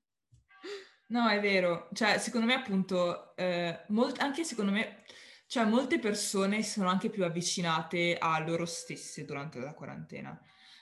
no, 1.07 1.29
è 1.29 1.39
vero. 1.39 1.89
Cioè, 1.93 2.19
secondo 2.19 2.45
me 2.45 2.53
appunto, 2.53 3.35
eh, 3.35 3.85
molt- 3.87 4.19
anche 4.19 4.43
secondo 4.43 4.71
me, 4.71 5.03
cioè 5.53 5.65
molte 5.65 5.99
persone 5.99 6.63
si 6.63 6.71
sono 6.71 6.89
anche 6.89 7.11
più 7.11 7.23
avvicinate 7.23 8.17
a 8.17 8.39
loro 8.39 8.65
stesse 8.65 9.23
durante 9.23 9.59
la 9.59 9.73
quarantena 9.73 10.35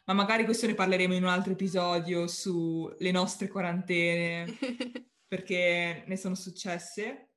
ma 0.06 0.14
magari 0.14 0.46
questo 0.46 0.66
ne 0.66 0.74
parleremo 0.74 1.14
in 1.14 1.24
un 1.24 1.30
altro 1.30 1.52
episodio 1.52 2.28
sulle 2.28 3.12
nostre 3.12 3.48
quarantene, 3.48 4.46
perché 5.28 6.04
ne 6.08 6.18
sono 6.18 6.36
successe. 6.36 7.30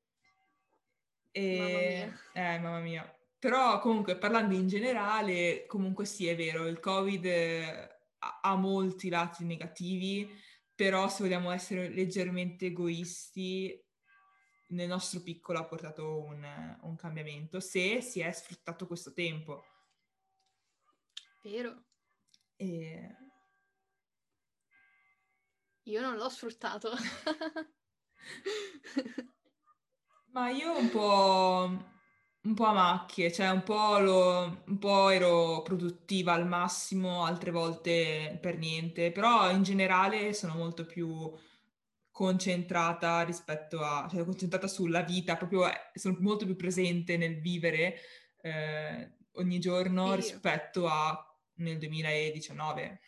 E... 1.30 1.58
Mamma 1.58 1.78
mia. 1.78 2.20
Eh, 2.32 2.58
mamma 2.58 2.80
mia. 2.80 3.18
Però 3.38 3.78
comunque 3.80 4.16
parlando 4.16 4.54
in 4.54 4.66
generale, 4.66 5.66
comunque 5.66 6.06
sì, 6.06 6.26
è 6.26 6.34
vero, 6.34 6.66
il 6.66 6.80
Covid 6.80 7.26
ha, 8.18 8.40
ha 8.42 8.56
molti 8.56 9.10
lati 9.10 9.44
negativi, 9.44 10.28
però 10.74 11.08
se 11.08 11.24
vogliamo 11.24 11.50
essere 11.50 11.90
leggermente 11.90 12.66
egoisti, 12.66 13.78
nel 14.74 14.88
nostro 14.88 15.20
piccolo 15.20 15.58
ha 15.58 15.64
portato 15.64 16.18
un, 16.18 16.76
un 16.82 16.96
cambiamento, 16.96 17.60
se 17.60 18.00
si 18.00 18.20
è 18.20 18.30
sfruttato 18.32 18.86
questo 18.86 19.12
tempo. 19.12 19.64
Vero. 21.42 21.84
E... 22.56 23.16
Io 25.84 26.00
non 26.00 26.16
l'ho 26.16 26.28
sfruttato. 26.28 26.90
Ma 30.32 30.50
io 30.50 30.76
un 30.76 30.90
po'... 30.90 31.92
un 32.42 32.54
po' 32.54 32.64
a 32.64 32.72
macchie, 32.72 33.32
cioè 33.32 33.50
un 33.50 33.62
po', 33.62 33.98
lo, 33.98 34.62
un 34.66 34.78
po' 34.78 35.10
ero 35.10 35.62
produttiva 35.62 36.32
al 36.32 36.46
massimo, 36.46 37.24
altre 37.24 37.50
volte 37.50 38.38
per 38.40 38.58
niente, 38.58 39.12
però 39.12 39.50
in 39.50 39.62
generale 39.62 40.32
sono 40.34 40.54
molto 40.54 40.84
più 40.84 41.32
concentrata 42.14 43.22
rispetto 43.22 43.80
a, 43.82 44.06
cioè 44.08 44.24
concentrata 44.24 44.68
sulla 44.68 45.02
vita, 45.02 45.36
proprio 45.36 45.64
sono 45.94 46.16
molto 46.20 46.44
più 46.46 46.54
presente 46.54 47.16
nel 47.16 47.40
vivere 47.40 47.96
eh, 48.40 49.16
ogni 49.32 49.58
giorno 49.58 50.14
Sì. 50.14 50.14
rispetto 50.14 50.86
a 50.86 51.36
nel 51.56 51.78
2019. 51.78 53.00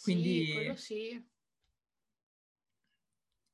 Quindi 0.00 0.46
Sì, 0.46 0.50
quello 0.50 0.76
sì. 0.76 1.30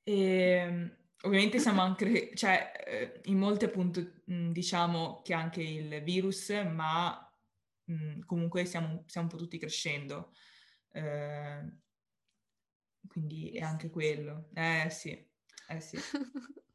E, 0.03 0.13
ehm, 0.13 0.97
ovviamente 1.23 1.59
siamo 1.59 1.83
anche, 1.83 2.35
cioè, 2.35 2.73
eh, 2.87 3.21
in 3.25 3.39
molte 3.39 3.67
appunto 3.67 4.01
mh, 4.25 4.51
diciamo 4.53 5.21
che 5.23 5.35
anche 5.35 5.63
il 5.63 6.03
virus, 6.03 6.51
ma 6.73 7.31
mh, 7.85 8.21
comunque 8.25 8.65
stiamo, 8.65 9.05
stiamo 9.07 9.27
un 9.29 9.33
po' 9.33 9.39
tutti 9.43 9.59
crescendo. 9.59 10.33
Eh, 10.93 11.61
quindi 13.07 13.51
è 13.51 13.63
anche 13.63 13.91
quello. 13.91 14.49
Eh 14.55 14.89
sì, 14.91 15.11
eh 15.69 15.81
sì. 15.81 15.99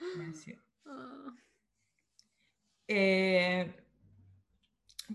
Eh 0.00 0.32
sì. 0.32 0.58
Ah. 0.84 1.34
E, 2.86 3.84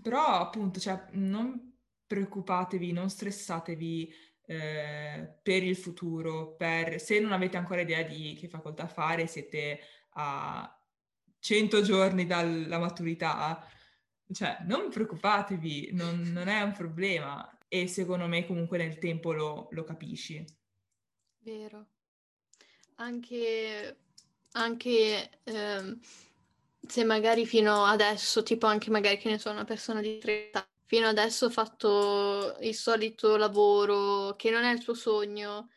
però 0.00 0.40
appunto, 0.40 0.78
cioè, 0.80 1.06
non 1.12 1.76
preoccupatevi, 2.06 2.92
non 2.92 3.10
stressatevi 3.10 4.12
eh, 4.46 5.38
per 5.42 5.62
il 5.64 5.76
futuro, 5.76 6.54
per, 6.56 7.00
se 7.00 7.18
non 7.20 7.32
avete 7.32 7.56
ancora 7.56 7.80
idea 7.80 8.02
di 8.02 8.34
che 8.38 8.48
facoltà 8.48 8.86
fare, 8.86 9.26
siete 9.26 9.80
a 10.10 10.70
100 11.38 11.82
giorni 11.82 12.26
dalla 12.26 12.78
maturità, 12.78 13.66
cioè 14.32 14.58
non 14.62 14.88
preoccupatevi, 14.90 15.90
non, 15.92 16.20
non 16.32 16.48
è 16.48 16.62
un 16.62 16.72
problema 16.72 17.55
e 17.68 17.86
secondo 17.88 18.26
me 18.26 18.46
comunque 18.46 18.78
nel 18.78 18.98
tempo 18.98 19.32
lo, 19.32 19.68
lo 19.70 19.84
capisci. 19.84 20.44
Vero. 21.38 21.86
Anche, 22.96 23.96
anche 24.52 25.30
ehm, 25.44 26.00
se 26.86 27.04
magari 27.04 27.46
fino 27.46 27.84
adesso, 27.84 28.42
tipo 28.42 28.66
anche 28.66 28.90
magari 28.90 29.18
che 29.18 29.28
ne 29.28 29.38
so, 29.38 29.50
una 29.50 29.64
persona 29.64 30.00
di 30.00 30.18
30 30.18 30.66
fino 30.86 31.08
adesso 31.08 31.46
ho 31.46 31.50
fatto 31.50 32.56
il 32.60 32.74
solito 32.74 33.36
lavoro 33.36 34.34
che 34.36 34.50
non 34.50 34.62
è 34.62 34.72
il 34.72 34.80
suo 34.80 34.94
sogno, 34.94 35.70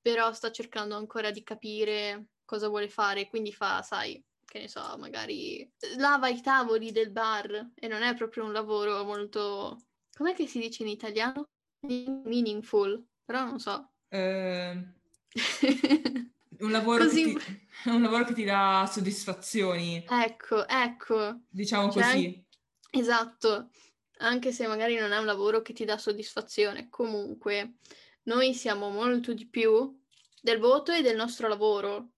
però 0.00 0.32
sta 0.32 0.50
cercando 0.50 0.96
ancora 0.96 1.30
di 1.30 1.42
capire 1.42 2.26
cosa 2.44 2.68
vuole 2.68 2.88
fare, 2.88 3.28
quindi 3.28 3.52
fa, 3.52 3.82
sai, 3.82 4.22
che 4.44 4.60
ne 4.60 4.68
so, 4.68 4.96
magari 4.98 5.68
lava 5.96 6.28
i 6.28 6.40
tavoli 6.40 6.92
del 6.92 7.10
bar 7.10 7.72
e 7.74 7.88
non 7.88 8.02
è 8.02 8.14
proprio 8.14 8.44
un 8.44 8.52
lavoro 8.52 9.04
molto, 9.04 9.78
com'è 10.16 10.34
che 10.34 10.46
si 10.46 10.58
dice 10.58 10.82
in 10.82 10.88
italiano? 10.88 11.48
Meaningful, 11.80 13.04
però 13.24 13.44
non 13.44 13.58
so. 13.58 13.92
Eh, 14.08 14.84
un, 16.58 16.70
lavoro 16.70 17.04
Così- 17.04 17.34
che 17.34 17.40
ti, 17.40 17.66
un 17.90 18.02
lavoro 18.02 18.24
che 18.24 18.34
ti 18.34 18.44
dà 18.44 18.88
soddisfazioni, 18.90 20.04
ecco, 20.08 20.66
ecco. 20.68 21.40
diciamo 21.48 21.90
Cioè, 21.90 22.02
così. 22.02 22.44
Esatto, 22.90 23.70
anche 24.18 24.52
se 24.52 24.66
magari 24.66 24.96
non 24.96 25.12
è 25.12 25.18
un 25.18 25.24
lavoro 25.24 25.62
che 25.62 25.72
ti 25.72 25.84
dà 25.84 25.96
soddisfazione, 25.96 26.88
comunque 26.90 27.76
noi 28.24 28.54
siamo 28.54 28.90
molto 28.90 29.32
di 29.32 29.48
più 29.48 29.98
del 30.40 30.58
voto 30.58 30.92
e 30.92 31.02
del 31.02 31.16
nostro 31.16 31.48
lavoro. 31.48 32.10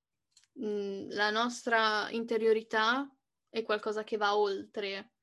Mm, 0.61 1.11
la 1.11 1.31
nostra 1.31 2.09
interiorità 2.11 3.09
è 3.49 3.63
qualcosa 3.63 4.05
che 4.05 4.17
va 4.17 4.37
oltre 4.37 5.14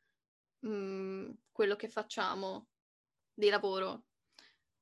mm, 0.66 1.30
quello 1.52 1.76
che 1.76 1.88
facciamo 1.90 2.68
di 3.34 3.50
lavoro. 3.50 4.06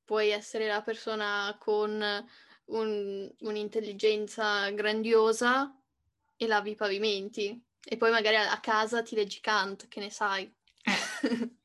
Puoi 0.04 0.30
essere 0.30 0.68
la 0.68 0.82
persona 0.82 1.56
con 1.60 2.02
un- 2.66 3.36
un'intelligenza 3.40 4.70
grandiosa 4.72 5.76
e 6.36 6.48
lavi 6.48 6.72
i 6.72 6.76
pavimenti. 6.76 7.64
E 7.84 7.98
poi 7.98 8.12
magari 8.12 8.36
a 8.36 8.60
casa 8.60 9.02
ti 9.02 9.16
leggi 9.16 9.40
Kant, 9.40 9.88
che 9.88 10.00
ne 10.00 10.10
sai. 10.10 10.52
Eh, 10.84 10.94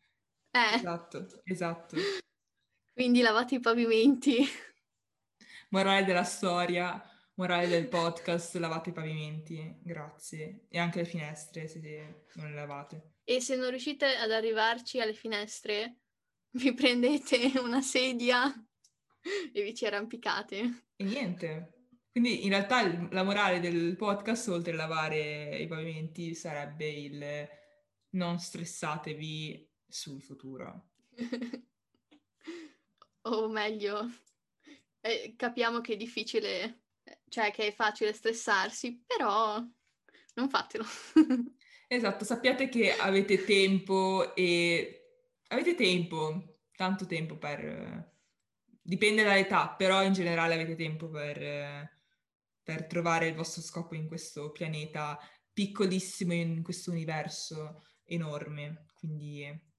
Esatto, 0.74 1.40
esatto. 1.44 1.96
quindi 2.92 3.22
lavate 3.22 3.56
i 3.56 3.60
pavimenti. 3.60 4.38
Morale 5.70 6.04
della 6.04 6.22
storia, 6.22 7.02
morale 7.34 7.66
del 7.66 7.88
podcast, 7.88 8.54
lavate 8.56 8.90
i 8.90 8.92
pavimenti, 8.92 9.76
grazie. 9.82 10.66
E 10.68 10.78
anche 10.78 11.00
le 11.00 11.04
finestre 11.04 11.66
se 11.66 12.26
non 12.34 12.50
le 12.50 12.54
lavate. 12.54 13.13
E 13.24 13.40
se 13.40 13.56
non 13.56 13.70
riuscite 13.70 14.04
ad 14.16 14.30
arrivarci 14.30 15.00
alle 15.00 15.14
finestre, 15.14 15.96
vi 16.56 16.74
prendete 16.74 17.52
una 17.58 17.80
sedia 17.80 18.52
e 19.52 19.62
vi 19.62 19.74
ci 19.74 19.86
arrampicate. 19.86 20.86
E 20.96 21.04
niente. 21.04 21.72
Quindi 22.10 22.44
in 22.44 22.50
realtà 22.50 23.08
la 23.10 23.24
morale 23.24 23.58
del 23.58 23.96
podcast, 23.96 24.48
oltre 24.48 24.72
a 24.72 24.76
lavare 24.76 25.58
i 25.58 25.66
pavimenti, 25.66 26.34
sarebbe 26.34 26.88
il 26.88 27.48
non 28.10 28.38
stressatevi 28.38 29.68
sul 29.88 30.22
futuro. 30.22 30.90
o 33.22 33.48
meglio, 33.48 34.08
eh, 35.00 35.34
capiamo 35.36 35.80
che 35.80 35.94
è 35.94 35.96
difficile, 35.96 36.82
cioè 37.28 37.50
che 37.50 37.68
è 37.68 37.74
facile 37.74 38.12
stressarsi, 38.12 39.02
però 39.04 39.60
non 40.34 40.48
fatelo. 40.48 40.84
Esatto, 41.88 42.24
sappiate 42.24 42.68
che 42.68 42.92
avete 42.92 43.44
tempo 43.44 44.34
e 44.34 45.22
avete 45.48 45.74
tempo, 45.74 46.58
tanto 46.74 47.06
tempo 47.06 47.36
per... 47.36 48.12
Dipende 48.86 49.22
dall'età, 49.22 49.70
però 49.70 50.02
in 50.02 50.12
generale 50.12 50.54
avete 50.54 50.76
tempo 50.76 51.08
per, 51.08 51.90
per 52.62 52.86
trovare 52.86 53.28
il 53.28 53.34
vostro 53.34 53.62
scopo 53.62 53.94
in 53.94 54.06
questo 54.06 54.50
pianeta 54.50 55.18
piccolissimo, 55.52 56.34
in 56.34 56.62
questo 56.62 56.90
universo 56.90 57.82
enorme. 58.04 58.86
Quindi 58.94 59.72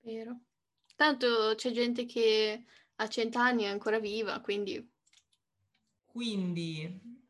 Vero. 0.00 0.40
Tanto 0.96 1.52
c'è 1.54 1.70
gente 1.70 2.06
che 2.06 2.64
a 2.96 3.08
cent'anni 3.08 3.64
è 3.64 3.68
ancora 3.68 3.98
viva, 3.98 4.40
quindi 4.40 4.90
Quindi 6.04 7.27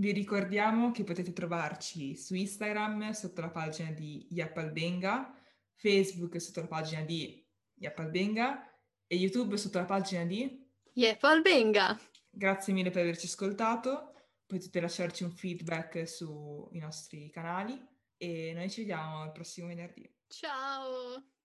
vi 0.00 0.12
ricordiamo 0.12 0.92
che 0.92 1.04
potete 1.04 1.34
trovarci 1.34 2.16
su 2.16 2.34
Instagram 2.34 3.10
sotto 3.10 3.42
la 3.42 3.50
pagina 3.50 3.90
di 3.90 4.26
Yappalbenga, 4.30 5.38
Facebook 5.74 6.40
sotto 6.40 6.60
la 6.60 6.68
pagina 6.68 7.02
di 7.02 7.46
Yappalbenga 7.74 8.66
e 9.06 9.16
YouTube 9.16 9.58
sotto 9.58 9.78
la 9.78 9.84
pagina 9.84 10.24
di... 10.24 10.66
Yep, 10.94 11.22
albenga! 11.22 12.00
Grazie 12.30 12.72
mille 12.72 12.90
per 12.90 13.02
averci 13.02 13.26
ascoltato, 13.26 14.14
potete 14.46 14.80
lasciarci 14.80 15.22
un 15.22 15.32
feedback 15.32 16.08
sui 16.08 16.78
nostri 16.78 17.28
canali 17.28 17.78
e 18.16 18.52
noi 18.54 18.70
ci 18.70 18.80
vediamo 18.80 19.24
il 19.24 19.32
prossimo 19.32 19.66
venerdì. 19.66 20.10
Ciao! 20.28 21.39